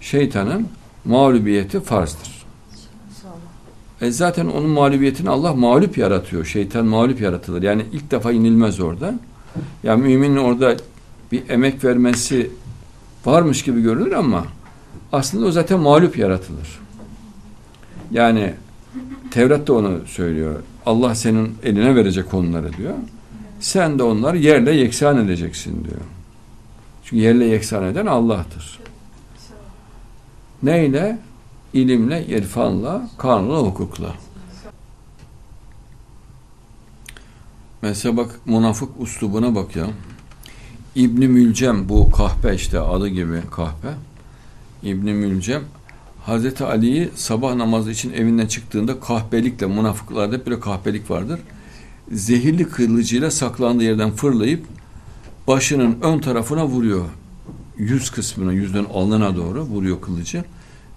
şeytanın 0.00 0.68
mağlubiyeti 1.04 1.80
farzdır. 1.80 2.40
E 4.00 4.10
zaten 4.10 4.46
onun 4.46 4.70
mağlubiyetini 4.70 5.30
Allah 5.30 5.54
mağlup 5.54 5.98
yaratıyor. 5.98 6.44
Şeytan 6.44 6.86
mağlup 6.86 7.20
yaratılır. 7.20 7.62
Yani 7.62 7.84
ilk 7.92 8.10
defa 8.10 8.32
inilmez 8.32 8.80
orada. 8.80 9.14
Yani 9.82 10.02
müminin 10.02 10.36
orada 10.36 10.76
bir 11.32 11.48
emek 11.48 11.84
vermesi 11.84 12.50
varmış 13.26 13.62
gibi 13.62 13.82
görünür 13.82 14.12
ama 14.12 14.44
aslında 15.12 15.46
o 15.46 15.50
zaten 15.50 15.80
mağlup 15.80 16.18
yaratılır. 16.18 16.80
Yani 18.10 18.54
Tevrat 19.30 19.66
da 19.66 19.72
onu 19.72 20.06
söylüyor. 20.06 20.62
Allah 20.86 21.14
senin 21.14 21.56
eline 21.62 21.94
verecek 21.94 22.34
onları 22.34 22.72
diyor. 22.72 22.94
Sen 23.60 23.98
de 23.98 24.02
onları 24.02 24.38
yerle 24.38 24.72
yeksan 24.72 25.24
edeceksin 25.24 25.84
diyor. 25.84 26.00
Çünkü 27.04 27.22
yerle 27.22 27.44
yeksan 27.44 27.84
eden 27.84 28.06
Allah'tır. 28.06 28.80
Neyle? 30.62 31.18
İlimle, 31.72 32.26
irfanla, 32.26 33.10
kanunla, 33.18 33.58
hukukla. 33.58 34.14
Mesela 37.82 38.16
bak 38.16 38.40
münafık 38.46 39.00
uslubuna 39.00 39.54
bak 39.54 39.76
ya. 39.76 39.86
İbni 40.94 41.28
Mülcem 41.28 41.88
bu 41.88 42.10
kahpe 42.10 42.54
işte 42.54 42.80
adı 42.80 43.08
gibi 43.08 43.40
kahpe. 43.50 43.88
İbni 44.82 45.12
Mülcem 45.12 45.62
Hazreti 46.26 46.64
Ali'yi 46.64 47.10
sabah 47.14 47.54
namazı 47.54 47.90
için 47.90 48.12
evinden 48.12 48.46
çıktığında 48.46 49.00
kahpelikle 49.00 49.66
münafıklarda 49.66 50.46
böyle 50.46 50.60
kahpelik 50.60 51.10
vardır. 51.10 51.40
Zehirli 52.12 52.68
kılıcıyla 52.68 53.30
saklandığı 53.30 53.84
yerden 53.84 54.10
fırlayıp 54.10 54.64
başının 55.46 55.96
ön 56.02 56.18
tarafına 56.18 56.66
vuruyor. 56.66 57.04
Yüz 57.78 58.10
kısmına, 58.10 58.52
yüzden 58.52 58.84
alnına 58.84 59.36
doğru 59.36 59.62
vuruyor 59.62 60.00
kılıcı. 60.00 60.44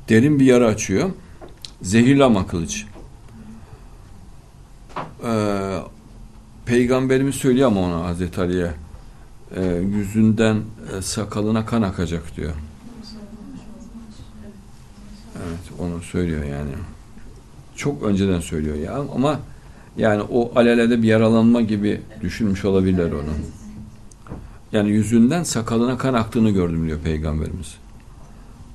Derin 0.09 0.39
bir 0.39 0.45
yara 0.45 0.67
açıyor. 0.67 1.09
Zehirli 1.81 2.23
ama 2.23 2.47
kılıç. 2.47 2.85
Ee, 5.25 5.77
Peygamberimiz 6.65 7.35
söylüyor 7.35 7.67
ama 7.67 7.81
ona 7.81 8.05
Hazreti 8.05 8.41
Ali'ye 8.41 8.71
e, 9.55 9.65
yüzünden 9.75 10.61
e, 10.97 11.01
sakalına 11.01 11.65
kan 11.65 11.81
akacak 11.81 12.37
diyor. 12.37 12.53
Evet 15.47 15.79
onu 15.79 16.01
söylüyor 16.01 16.43
yani. 16.43 16.71
Çok 17.75 18.03
önceden 18.03 18.39
söylüyor 18.39 18.75
ya 18.75 19.03
ama 19.15 19.39
yani 19.97 20.21
o 20.31 20.51
alelede 20.55 21.01
bir 21.03 21.07
yaralanma 21.07 21.61
gibi 21.61 22.01
düşünmüş 22.21 22.65
olabilirler 22.65 23.11
onu. 23.11 23.33
Yani 24.71 24.89
yüzünden 24.89 25.43
sakalına 25.43 25.97
kan 25.97 26.13
aktığını 26.13 26.49
gördüm 26.49 26.87
diyor 26.87 26.99
peygamberimiz. 26.99 27.75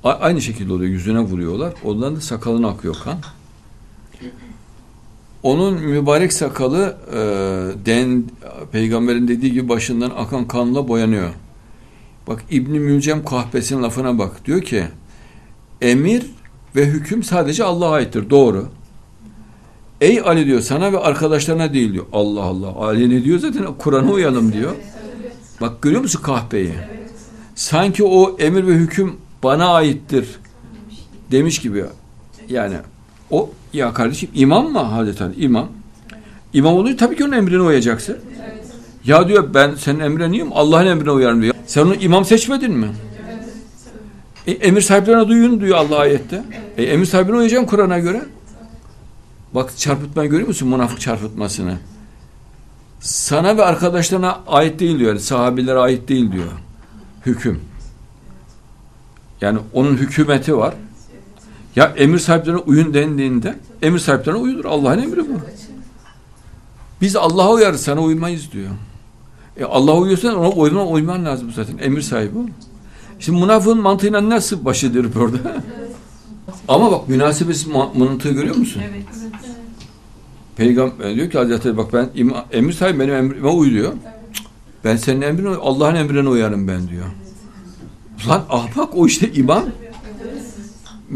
A- 0.03 0.13
aynı 0.13 0.41
şekilde 0.41 0.73
oluyor. 0.73 0.91
Yüzüne 0.91 1.19
vuruyorlar. 1.19 1.73
Ondan 1.83 2.15
da 2.15 2.21
sakalına 2.21 2.67
akıyor 2.67 2.95
kan. 3.03 3.17
Onun 5.43 5.81
mübarek 5.81 6.33
sakalı 6.33 6.97
e, 7.11 7.17
den, 7.85 8.23
peygamberin 8.71 9.27
dediği 9.27 9.51
gibi 9.53 9.69
başından 9.69 10.09
akan 10.17 10.47
kanla 10.47 10.87
boyanıyor. 10.87 11.29
Bak 12.27 12.43
İbni 12.51 12.79
Mülcem 12.79 13.25
kahpesinin 13.25 13.83
lafına 13.83 14.17
bak. 14.17 14.45
Diyor 14.45 14.61
ki 14.61 14.83
emir 15.81 16.25
ve 16.75 16.85
hüküm 16.85 17.23
sadece 17.23 17.63
Allah'a 17.63 17.91
aittir. 17.91 18.29
Doğru. 18.29 18.65
Ey 20.01 20.19
Ali 20.19 20.45
diyor 20.45 20.61
sana 20.61 20.93
ve 20.93 20.99
arkadaşlarına 20.99 21.73
değil 21.73 21.93
diyor. 21.93 22.05
Allah 22.13 22.43
Allah. 22.43 22.75
Ali 22.75 23.09
ne 23.09 23.23
diyor 23.23 23.39
zaten 23.39 23.65
Kur'an'a 23.77 24.11
uyalım 24.11 24.53
diyor. 24.53 24.75
Bak 25.61 25.81
görüyor 25.81 26.01
musun 26.01 26.21
kahpeyi? 26.23 26.73
Sanki 27.55 28.03
o 28.03 28.37
emir 28.39 28.67
ve 28.67 28.73
hüküm 28.73 29.15
bana 29.43 29.67
aittir 29.73 30.39
demiş 31.31 31.59
gibi. 31.59 31.85
Yani 32.49 32.75
o 33.31 33.49
ya 33.73 33.93
kardeşim 33.93 34.29
imam 34.33 34.71
mı 34.71 34.79
Hazreti 34.79 35.23
Ali? 35.23 35.43
İmam. 35.43 35.67
İmam 36.53 36.73
olunca 36.73 36.97
tabii 36.97 37.15
ki 37.15 37.23
onun 37.23 37.31
emrine 37.31 37.61
uyacaksın. 37.61 38.17
Ya 39.05 39.27
diyor 39.27 39.53
ben 39.53 39.75
senin 39.75 39.99
emrine 39.99 40.31
niyim? 40.31 40.47
Allah'ın 40.53 40.85
emrine 40.85 41.11
uyarım 41.11 41.41
diyor. 41.41 41.53
Sen 41.67 41.81
onu 41.81 41.95
imam 41.95 42.25
seçmedin 42.25 42.71
mi? 42.71 42.87
E, 44.49 44.51
emir 44.51 44.81
sahiplerine 44.81 45.27
duyun 45.27 45.61
diyor 45.61 45.77
Allah 45.77 45.97
ayette. 45.97 46.43
E, 46.77 46.83
emir 46.83 47.05
sahibine 47.05 47.35
uyacaksın 47.35 47.67
Kur'an'a 47.67 47.99
göre. 47.99 48.25
Bak 49.55 49.77
çarpıtmayı 49.77 50.29
görüyor 50.29 50.47
musun? 50.47 50.67
Münafık 50.67 51.01
çarpıtmasını. 51.01 51.77
Sana 52.99 53.57
ve 53.57 53.63
arkadaşlarına 53.63 54.39
ait 54.47 54.79
değil 54.79 54.99
diyor. 54.99 55.09
Yani 55.09 55.19
sahabilere 55.19 55.79
ait 55.79 56.07
değil 56.09 56.31
diyor. 56.31 56.51
Hüküm. 57.25 57.61
Yani 59.41 59.59
onun 59.73 59.97
hükümeti 59.97 60.57
var. 60.57 60.73
Ya 61.75 61.93
emir 61.97 62.19
sahiplerine 62.19 62.59
uyun 62.59 62.93
dendiğinde 62.93 63.55
emir 63.81 63.99
sahiplerine 63.99 64.39
uyudur. 64.39 64.65
Allah'ın 64.65 65.01
emri 65.01 65.19
bu. 65.19 65.39
Biz 67.01 67.15
Allah'a 67.15 67.51
uyarız 67.51 67.81
sana 67.81 68.01
uymayız 68.01 68.51
diyor. 68.51 68.69
E 69.57 69.63
Allah'a 69.63 69.97
uyuyorsan 69.97 70.35
ona 70.35 70.49
uyman, 70.49 70.91
uyman 70.91 71.25
lazım 71.25 71.51
zaten. 71.51 71.77
Emir 71.77 72.01
sahibi 72.01 72.37
o. 72.37 72.45
Şimdi 73.19 73.39
münafığın 73.39 73.81
mantığıyla 73.81 74.29
nasıl 74.29 74.65
başı 74.65 74.93
dönüp 74.93 75.17
orada? 75.17 75.63
Ama 76.67 76.91
bak 76.91 77.09
münasebesiz 77.09 77.67
mantığı 77.95 78.29
görüyor 78.29 78.55
musun? 78.55 78.81
Evet. 78.91 79.05
Peygamber 80.55 81.15
diyor 81.15 81.29
ki 81.29 81.37
Hazreti 81.37 81.77
bak 81.77 81.93
ben 81.93 82.09
emir 82.51 82.73
sahibi 82.73 82.99
benim 82.99 83.13
emrime 83.13 83.47
uy 83.47 83.71
diyor. 83.71 83.93
Ben 84.83 84.95
senin 84.95 85.21
emrine 85.21 85.49
Allah'ın 85.49 85.95
emrine 85.95 86.29
uyarım 86.29 86.67
ben 86.67 86.87
diyor. 86.87 87.05
Lan 88.27 88.45
ahmak 88.49 88.97
o 88.97 89.07
işte 89.07 89.31
imam. 89.33 89.63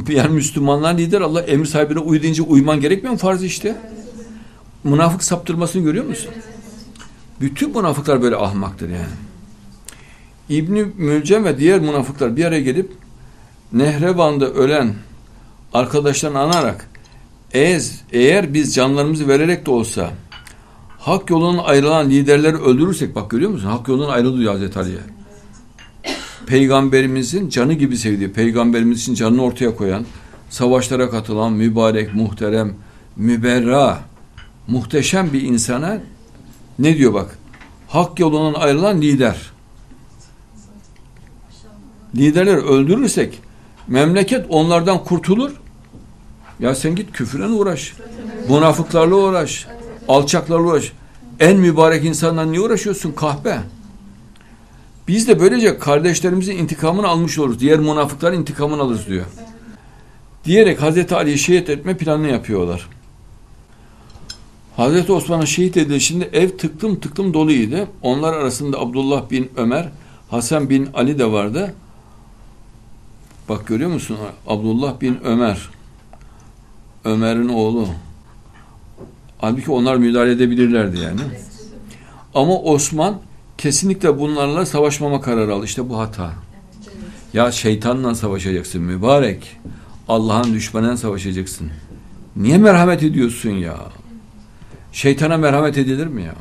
Yani 0.09 0.33
Müslümanlar 0.33 0.97
lider 0.97 1.21
Allah 1.21 1.41
emir 1.41 1.65
sahibine 1.65 1.99
uy 1.99 2.21
deyince 2.21 2.41
uyman 2.41 2.79
gerekmiyor 2.81 3.13
mu 3.13 3.19
farz 3.19 3.43
işte? 3.43 3.77
Münafık 4.83 5.23
saptırmasını 5.23 5.83
görüyor 5.83 6.05
musun? 6.05 6.31
Bütün 7.41 7.77
münafıklar 7.77 8.21
böyle 8.21 8.35
ahmaktır 8.35 8.89
yani. 8.89 9.13
İbni 10.49 10.85
Mülcem 10.97 11.45
ve 11.45 11.57
diğer 11.57 11.79
münafıklar 11.79 12.37
bir 12.37 12.45
araya 12.45 12.61
gelip 12.61 12.91
Nehrevan'da 13.73 14.49
ölen 14.49 14.93
arkadaşlarını 15.73 16.39
anarak 16.39 16.89
Ez, 17.53 18.01
eğer 18.11 18.53
biz 18.53 18.75
canlarımızı 18.75 19.27
vererek 19.27 19.65
de 19.65 19.71
olsa 19.71 20.11
hak 20.99 21.29
yolundan 21.29 21.63
ayrılan 21.63 22.09
liderleri 22.09 22.57
öldürürsek 22.57 23.15
bak 23.15 23.29
görüyor 23.29 23.51
musun? 23.51 23.67
Hak 23.67 23.87
yolundan 23.87 24.09
ayrılıyor 24.09 24.53
Hazreti 24.53 24.79
Ali'ye. 24.79 24.97
Peygamberimizin 26.45 27.49
canı 27.49 27.73
gibi 27.73 27.97
sevdiği, 27.97 28.31
peygamberimiz 28.31 29.01
için 29.01 29.13
canını 29.13 29.43
ortaya 29.43 29.75
koyan, 29.75 30.05
savaşlara 30.49 31.09
katılan 31.09 31.53
mübarek, 31.53 32.13
muhterem, 32.13 32.73
müberra, 33.15 33.99
muhteşem 34.67 35.33
bir 35.33 35.41
insana 35.41 36.01
ne 36.79 36.97
diyor 36.97 37.13
bak? 37.13 37.37
Hak 37.87 38.19
yolundan 38.19 38.61
ayrılan 38.61 39.01
lider. 39.01 39.52
Liderleri 42.15 42.61
öldürürsek 42.61 43.39
memleket 43.87 44.45
onlardan 44.49 45.03
kurtulur. 45.03 45.51
Ya 46.59 46.75
sen 46.75 46.95
git 46.95 47.11
küfürle 47.11 47.47
uğraş. 47.47 47.93
Münafıklarla 48.49 49.15
uğraş. 49.15 49.67
Alçaklarla 50.07 50.63
uğraş. 50.63 50.91
En 51.39 51.57
mübarek 51.57 52.05
insanla 52.05 52.45
niye 52.45 52.61
uğraşıyorsun? 52.61 53.11
Kahpe. 53.11 53.59
Biz 55.07 55.27
de 55.27 55.39
böylece 55.39 55.79
kardeşlerimizin 55.79 56.57
intikamını 56.57 57.07
almış 57.07 57.39
oluruz. 57.39 57.59
Diğer 57.59 57.79
münafıkların 57.79 58.37
intikamını 58.37 58.81
alırız 58.81 59.07
diyor. 59.07 59.25
Diyerek 60.45 60.81
Hazreti 60.81 61.15
Ali'yi 61.15 61.37
şehit 61.37 61.69
etme 61.69 61.97
planını 61.97 62.27
yapıyorlar. 62.27 62.89
Hazreti 64.75 65.11
Osman'ın 65.11 65.45
şehit 65.45 65.77
edilişinde 65.77 66.29
ev 66.33 66.57
tıklım 66.57 66.99
tıklım 66.99 67.33
doluydu. 67.33 67.87
Onlar 68.01 68.33
arasında 68.33 68.79
Abdullah 68.79 69.29
bin 69.29 69.51
Ömer, 69.55 69.89
Hasan 70.29 70.69
bin 70.69 70.89
Ali 70.93 71.19
de 71.19 71.31
vardı. 71.31 71.73
Bak 73.49 73.67
görüyor 73.67 73.89
musun? 73.89 74.17
Abdullah 74.47 75.01
bin 75.01 75.19
Ömer. 75.23 75.69
Ömer'in 77.05 77.49
oğlu. 77.49 77.87
Halbuki 79.37 79.71
onlar 79.71 79.95
müdahale 79.95 80.31
edebilirlerdi 80.31 80.99
yani. 80.99 81.21
Ama 82.33 82.59
Osman 82.59 83.19
kesinlikle 83.57 84.19
bunlarla 84.19 84.65
savaşmama 84.65 85.21
kararı 85.21 85.53
aldı. 85.53 85.65
İşte 85.65 85.89
bu 85.89 85.99
hata. 85.99 86.33
Ya 87.33 87.51
şeytanla 87.51 88.15
savaşacaksın 88.15 88.81
mübarek. 88.81 89.57
Allah'ın 90.07 90.53
düşmanına 90.53 90.97
savaşacaksın. 90.97 91.71
Niye 92.35 92.57
merhamet 92.57 93.03
ediyorsun 93.03 93.49
ya? 93.49 93.77
Şeytana 94.91 95.37
merhamet 95.37 95.77
edilir 95.77 96.07
mi 96.07 96.23
ya? 96.23 96.35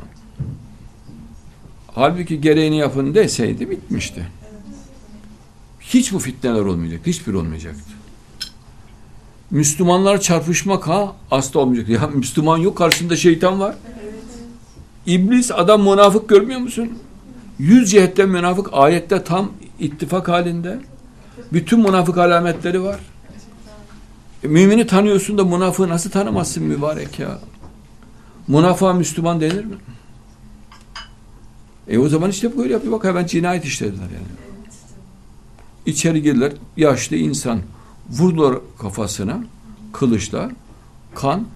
Halbuki 1.95 2.41
gereğini 2.41 2.77
yapın 2.77 3.15
deseydi 3.15 3.69
bitmişti. 3.69 4.27
Hiç 5.93 6.13
bu 6.13 6.19
fitneler 6.19 6.59
olmayacak. 6.59 7.01
Hiçbir 7.05 7.33
olmayacaktı. 7.33 7.91
Müslümanlar 9.51 10.21
çarpışmak 10.21 10.87
ha 10.87 11.15
asla 11.31 11.59
olmayacak. 11.59 11.89
Ya 11.89 12.07
Müslüman 12.07 12.57
yok 12.57 12.77
karşında 12.77 13.15
şeytan 13.15 13.59
var. 13.59 13.75
İblis 15.05 15.51
adam 15.51 15.81
münafık 15.81 16.29
görmüyor 16.29 16.59
musun? 16.59 16.99
Yüz 17.59 17.91
cihetten 17.91 18.29
münafık 18.29 18.69
ayette 18.71 19.23
tam 19.23 19.51
ittifak 19.79 20.27
halinde. 20.27 20.79
Bütün 21.53 21.79
münafık 21.79 22.17
alametleri 22.17 22.83
var. 22.83 22.99
E, 24.43 24.47
mümini 24.47 24.87
tanıyorsun 24.87 25.37
da 25.37 25.43
münafığı 25.43 25.89
nasıl 25.89 26.09
tanımazsın 26.09 26.63
mübarek 26.63 27.19
ya? 27.19 27.39
Münafığa 28.47 28.93
Müslüman 28.93 29.41
denir 29.41 29.65
mi? 29.65 29.75
E 31.87 31.97
o 31.97 32.09
zaman 32.09 32.29
işte 32.29 32.57
böyle 32.57 32.73
yapıyor. 32.73 32.93
Bak 32.93 33.03
hemen 33.03 33.25
cinayet 33.25 33.65
işlediler 33.65 34.03
yani. 34.03 34.52
İçeri 35.85 36.21
girdiler. 36.21 36.51
Yaşlı 36.77 37.15
insan. 37.15 37.59
Vurdular 38.09 38.55
kafasına 38.79 39.43
kılıçla. 39.93 40.51
Kan. 41.15 41.47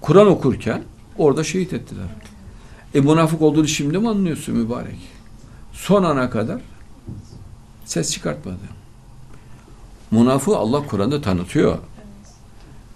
Kur'an 0.00 0.26
okurken 0.26 0.82
orada 1.18 1.44
şehit 1.44 1.72
ettiler. 1.72 2.06
E 2.94 3.00
münafık 3.00 3.42
olduğunu 3.42 3.68
şimdi 3.68 3.98
mi 3.98 4.08
anlıyorsun 4.08 4.56
mübarek? 4.56 4.98
Son 5.72 6.02
ana 6.02 6.30
kadar 6.30 6.60
ses 7.84 8.12
çıkartmadı. 8.12 8.56
Münafığı 10.10 10.56
Allah 10.56 10.86
Kur'an'da 10.86 11.20
tanıtıyor. 11.20 11.78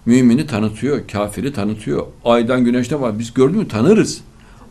Mümini 0.06 0.46
tanıtıyor, 0.46 1.08
kafiri 1.08 1.52
tanıtıyor. 1.52 2.06
Aydan 2.24 2.64
güneşte 2.64 3.00
var. 3.00 3.18
Biz 3.18 3.34
gördük 3.34 3.56
mü 3.56 3.68
tanırız. 3.68 4.20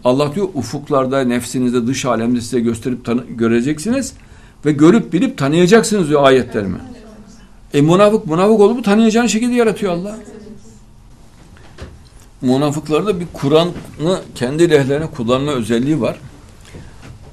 Allah 0.04 0.36
diyor 0.36 0.48
ufuklarda, 0.54 1.22
nefsinizde, 1.22 1.88
dış 1.88 2.06
alemde 2.06 2.42
size 2.42 2.60
gösterip 2.60 3.00
göreceksiniz 3.38 4.14
ve 4.68 4.72
görüp 4.72 5.14
bilip 5.14 5.38
tanıyacaksınız 5.38 6.10
diyor 6.10 6.24
ayetlerimi. 6.24 6.78
E 7.74 7.82
münafık 7.82 8.26
münafık 8.28 8.60
olup 8.60 8.86
tanıyacağın 8.86 9.28
şekilde 9.28 9.54
yaratıyor 9.54 9.94
Allah. 9.94 10.18
Münafıklarda 12.42 13.20
bir 13.20 13.28
Kur'an'ı 13.34 14.22
kendi 14.36 14.70
lehlerine 14.70 15.08
kullanma 15.08 15.52
özelliği 15.52 16.02
var. 16.02 16.20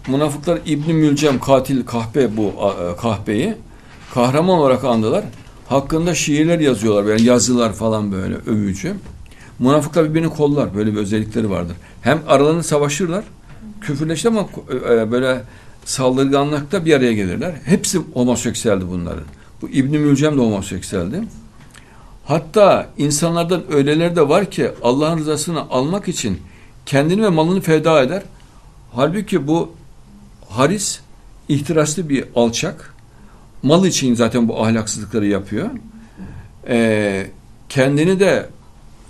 Münafıklar 0.09 0.59
İbn 0.67 0.93
Mülcem 0.93 1.41
katil 1.41 1.87
kahpe 1.87 2.37
bu 2.37 2.53
kahpeyi 3.01 3.55
kahraman 4.15 4.59
olarak 4.59 4.85
andılar. 4.85 5.25
Hakkında 5.69 6.15
şiirler 6.15 6.61
yazıyorlar 6.61 7.11
yani 7.11 7.23
yazılar 7.23 7.73
falan 7.73 8.13
böyle 8.13 8.35
övücü. 8.35 8.95
Münafıklar 9.59 10.11
birbirini 10.11 10.31
kollar. 10.31 10.75
Böyle 10.75 10.93
bir 10.93 10.99
özellikleri 10.99 11.51
vardır. 11.51 11.77
Hem 12.03 12.21
aralarında 12.29 12.63
savaşırlar. 12.63 13.25
Küfürleşti 13.81 14.29
ama 14.29 14.49
e, 14.91 15.11
böyle 15.11 15.43
saldırganlıkta 15.85 16.85
bir 16.85 16.95
araya 16.95 17.13
gelirler. 17.13 17.55
Hepsi 17.65 17.99
homoseksüeldi 18.15 18.85
bunların. 18.91 19.25
Bu 19.63 19.69
İbn 19.69 19.97
Mülcem 19.97 20.37
de 20.37 20.41
homoseksüeldi. 20.41 21.23
Hatta 22.25 22.89
insanlardan 22.99 23.63
öyleler 23.73 24.17
de 24.17 24.29
var 24.29 24.51
ki 24.51 24.71
Allah'ın 24.83 25.19
rızasını 25.19 25.61
almak 25.71 26.09
için 26.09 26.41
kendini 26.87 27.23
ve 27.23 27.29
malını 27.29 27.61
feda 27.61 28.03
eder. 28.03 28.23
Halbuki 28.93 29.47
bu 29.47 29.73
Haris 30.49 31.01
ihtiraslı 31.49 32.09
bir 32.09 32.25
alçak. 32.35 32.95
Mal 33.63 33.87
için 33.87 34.15
zaten 34.15 34.49
bu 34.49 34.65
ahlaksızlıkları 34.65 35.27
yapıyor. 35.27 35.71
Ee, 36.69 37.27
kendini 37.69 38.21
de 38.21 38.49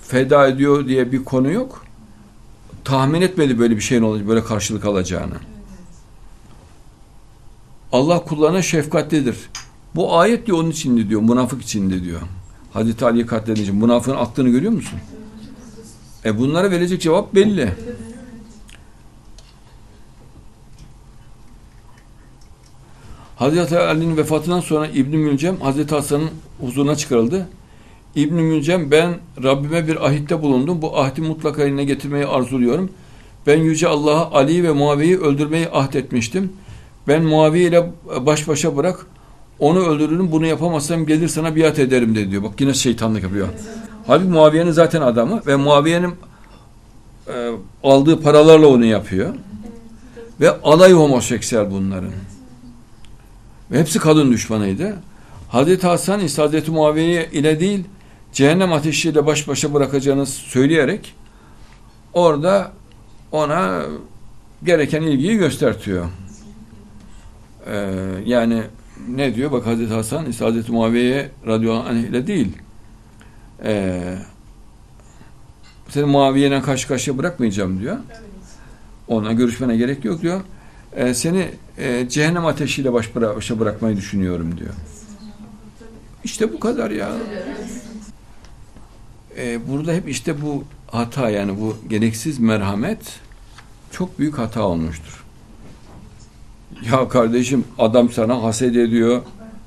feda 0.08 0.46
ediyor 0.48 0.88
diye 0.88 1.12
bir 1.12 1.24
konu 1.24 1.50
yok. 1.50 1.84
Tahmin 2.84 3.20
etmedi 3.20 3.58
böyle 3.58 3.76
bir 3.76 3.80
şeyin 3.80 4.02
olacak, 4.02 4.28
böyle 4.28 4.44
karşılık 4.44 4.84
alacağını. 4.84 5.34
Allah 7.94 8.24
kullarına 8.24 8.62
şefkatlidir. 8.62 9.36
Bu 9.94 10.18
ayet 10.18 10.46
diyor 10.46 10.58
onun 10.58 10.70
içinde 10.70 11.08
diyor, 11.08 11.22
münafık 11.22 11.62
içinde 11.62 12.02
diyor. 12.02 12.20
Hazreti 12.72 13.04
Ali'yi 13.04 13.26
katledince 13.26 13.72
münafığın 13.72 14.16
aklını 14.16 14.48
görüyor 14.48 14.72
musun? 14.72 14.98
E 16.24 16.38
bunlara 16.38 16.70
verecek 16.70 17.00
cevap 17.00 17.34
belli. 17.34 17.74
Hazreti 23.36 23.78
Ali'nin 23.78 24.16
vefatından 24.16 24.60
sonra 24.60 24.86
İbn 24.86 25.16
Mülcem 25.16 25.56
Hazreti 25.60 25.94
Hasan'ın 25.94 26.30
huzuruna 26.60 26.96
çıkarıldı. 26.96 27.48
İbn 28.14 28.34
Mülcem 28.34 28.90
ben 28.90 29.18
Rabbime 29.42 29.88
bir 29.88 30.06
ahitte 30.06 30.42
bulundum. 30.42 30.82
Bu 30.82 30.98
ahdi 30.98 31.20
mutlaka 31.20 31.62
yerine 31.62 31.84
getirmeyi 31.84 32.26
arzuluyorum. 32.26 32.90
Ben 33.46 33.58
Yüce 33.58 33.88
Allah'a 33.88 34.32
Ali 34.32 34.64
ve 34.64 34.72
Muaviye'yi 34.72 35.18
öldürmeyi 35.18 35.68
ahdetmiştim. 35.68 36.52
Ben 37.08 37.22
Muaviye 37.22 37.68
ile 37.68 37.90
baş 38.20 38.48
başa 38.48 38.76
bırak. 38.76 39.06
Onu 39.58 39.78
öldürürüm. 39.78 40.32
Bunu 40.32 40.46
yapamazsam 40.46 41.06
gelir 41.06 41.28
sana 41.28 41.56
biat 41.56 41.78
ederim 41.78 42.14
de 42.14 42.30
diyor. 42.30 42.42
Bak 42.42 42.60
yine 42.60 42.74
şeytanlık 42.74 43.22
yapıyor. 43.22 43.48
Halbuki 44.06 44.30
Muaviye'nin 44.30 44.70
zaten 44.70 45.00
adamı 45.00 45.42
ve 45.46 45.56
Muaviye'nin 45.56 46.14
e, 47.28 47.50
aldığı 47.82 48.20
paralarla 48.20 48.66
onu 48.66 48.84
yapıyor. 48.84 49.34
Ve 50.40 50.50
alay 50.60 50.92
homoseksüel 50.92 51.70
bunların. 51.70 52.10
Ve 53.70 53.80
hepsi 53.80 53.98
kadın 53.98 54.32
düşmanıydı. 54.32 54.96
Hazreti 55.48 55.86
Hasan 55.86 56.20
ise 56.20 56.42
Hazreti 56.42 56.70
Muaviye 56.70 57.28
ile 57.32 57.60
değil 57.60 57.84
cehennem 58.32 58.72
ateşiyle 58.72 59.26
baş 59.26 59.48
başa 59.48 59.74
bırakacağını 59.74 60.26
söyleyerek 60.26 61.14
orada 62.12 62.72
ona 63.32 63.82
gereken 64.64 65.02
ilgiyi 65.02 65.36
göstertiyor. 65.36 66.06
Ee, 67.66 67.90
yani 68.26 68.62
ne 69.08 69.34
diyor? 69.34 69.52
Bak 69.52 69.66
Hazreti 69.66 69.94
Hasan 69.94 70.26
ise 70.26 70.44
Hazreti 70.44 70.72
Muaviye 70.72 71.30
radıyallahu 71.46 71.88
anh 71.88 71.98
ile 71.98 72.26
değil. 72.26 72.52
Ee, 73.64 74.18
seni 75.88 76.04
Muaviye'yle 76.04 76.62
karşı 76.62 76.88
karşıya 76.88 77.18
bırakmayacağım 77.18 77.80
diyor. 77.80 77.96
Ona 79.08 79.32
görüşmene 79.32 79.76
gerek 79.76 80.04
yok 80.04 80.22
diyor. 80.22 80.40
Ee, 80.96 81.14
seni 81.14 81.48
e, 81.78 82.08
cehennem 82.08 82.46
ateşiyle 82.46 82.92
baş 82.92 83.14
başa 83.16 83.60
bırakmayı 83.60 83.96
düşünüyorum 83.96 84.58
diyor. 84.58 84.74
İşte 86.24 86.52
bu 86.52 86.60
kadar 86.60 86.90
ya 86.90 87.12
e, 89.36 89.68
burada 89.68 89.92
hep 89.92 90.08
işte 90.08 90.42
bu 90.42 90.64
hata 90.86 91.30
yani 91.30 91.60
bu 91.60 91.76
gereksiz 91.88 92.38
merhamet 92.38 93.20
çok 93.90 94.18
büyük 94.18 94.38
hata 94.38 94.62
olmuştur. 94.62 95.23
Ya 96.90 97.08
kardeşim 97.08 97.64
adam 97.78 98.10
sana 98.10 98.42
haset 98.42 98.76
ediyor. 98.76 99.22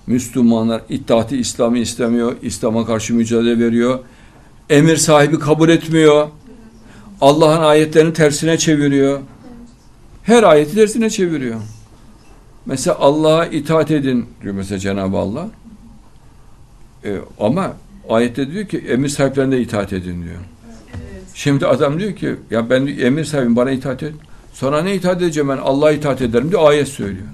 Müslümanlar 0.07 0.81
iddiatı 0.89 1.35
İslam'ı 1.35 1.77
istemiyor. 1.77 2.35
İslam'a 2.41 2.85
karşı 2.85 3.13
mücadele 3.15 3.59
veriyor. 3.59 3.99
Emir 4.69 4.97
sahibi 4.97 5.39
kabul 5.39 5.69
etmiyor. 5.69 6.27
Allah'ın 7.21 7.63
ayetlerini 7.63 8.13
tersine 8.13 8.57
çeviriyor. 8.57 9.19
Her 10.23 10.43
ayeti 10.43 10.75
tersine 10.75 11.09
çeviriyor. 11.09 11.61
Mesela 12.65 12.97
Allah'a 12.99 13.45
itaat 13.45 13.91
edin 13.91 14.25
diyor 14.41 14.53
mesela 14.53 14.79
Cenab-ı 14.79 15.17
Allah. 15.17 15.49
E, 17.05 17.17
ama 17.39 17.73
Ayette 18.09 18.51
diyor 18.51 18.65
ki 18.65 18.77
emir 18.77 19.09
sahiplerine 19.09 19.59
itaat 19.59 19.93
edin 19.93 20.23
diyor. 20.23 20.39
Şimdi 21.33 21.67
adam 21.67 21.99
diyor 21.99 22.15
ki 22.15 22.35
ya 22.51 22.69
ben 22.69 22.87
emir 22.87 23.25
sahibim 23.25 23.55
bana 23.55 23.71
itaat 23.71 24.03
et. 24.03 24.13
Sonra 24.57 24.81
ne 24.81 24.95
itaat 24.95 25.21
edeceğim 25.21 25.49
ben 25.49 25.57
Allah'a 25.57 25.91
itaat 25.91 26.21
ederim 26.21 26.51
diyor 26.51 26.69
ayet 26.69 26.87
söylüyor. 26.87 27.27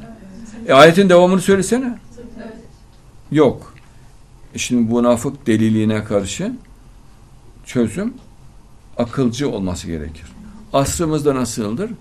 E, 0.68 0.74
ayetin 0.74 1.10
devamını 1.10 1.42
söylesene. 1.42 2.00
Yok. 3.32 3.74
E 4.54 4.58
şimdi 4.58 4.92
bu 4.92 5.02
münafık 5.02 5.48
deliliğine 5.48 6.04
karşı 6.04 6.54
çözüm 7.66 8.14
akılcı 8.98 9.50
olması 9.50 9.88
gerekir. 9.88 10.26
Asrımızda 10.74 11.36
nasıldır? 11.36 11.92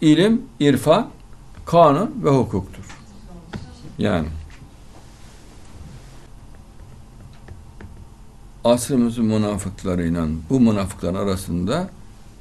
İlim, 0.00 0.42
irfan, 0.60 1.08
kanun 1.66 2.14
ve 2.24 2.30
hukuktur. 2.30 2.98
Yani 3.98 4.28
asrımızın 8.64 9.24
münafıklarıyla 9.24 10.26
bu 10.50 10.60
münafıkların 10.60 11.14
arasında 11.14 11.90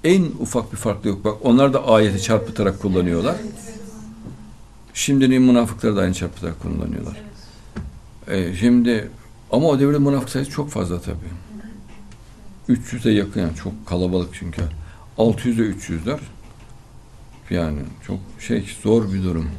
en 0.07 0.23
ufak 0.39 0.71
bir 0.71 0.77
fark 0.77 1.05
yok. 1.05 1.25
Bak 1.25 1.37
onlar 1.43 1.73
da 1.73 1.87
ayeti 1.87 2.21
çarpıtarak 2.21 2.81
kullanıyorlar. 2.81 3.35
Şimdinin 4.93 5.41
münafıkları 5.41 5.95
da 5.95 6.01
aynı 6.01 6.13
çarpıtarak 6.13 6.59
kullanıyorlar. 6.59 7.21
Ee, 8.27 8.53
şimdi 8.59 9.09
ama 9.51 9.67
o 9.67 9.79
devirde 9.79 9.99
münafık 9.99 10.29
sayısı 10.29 10.51
çok 10.51 10.69
fazla 10.69 11.01
tabii. 11.01 11.17
300'e 12.69 13.11
yakın 13.11 13.41
yani 13.41 13.55
çok 13.55 13.85
kalabalık 13.85 14.29
çünkü. 14.33 14.61
600'e 15.17 15.71
300'ler. 15.71 16.19
Yani 17.49 17.79
çok 18.07 18.19
şey 18.39 18.69
zor 18.83 19.13
bir 19.13 19.23
durum. 19.23 19.49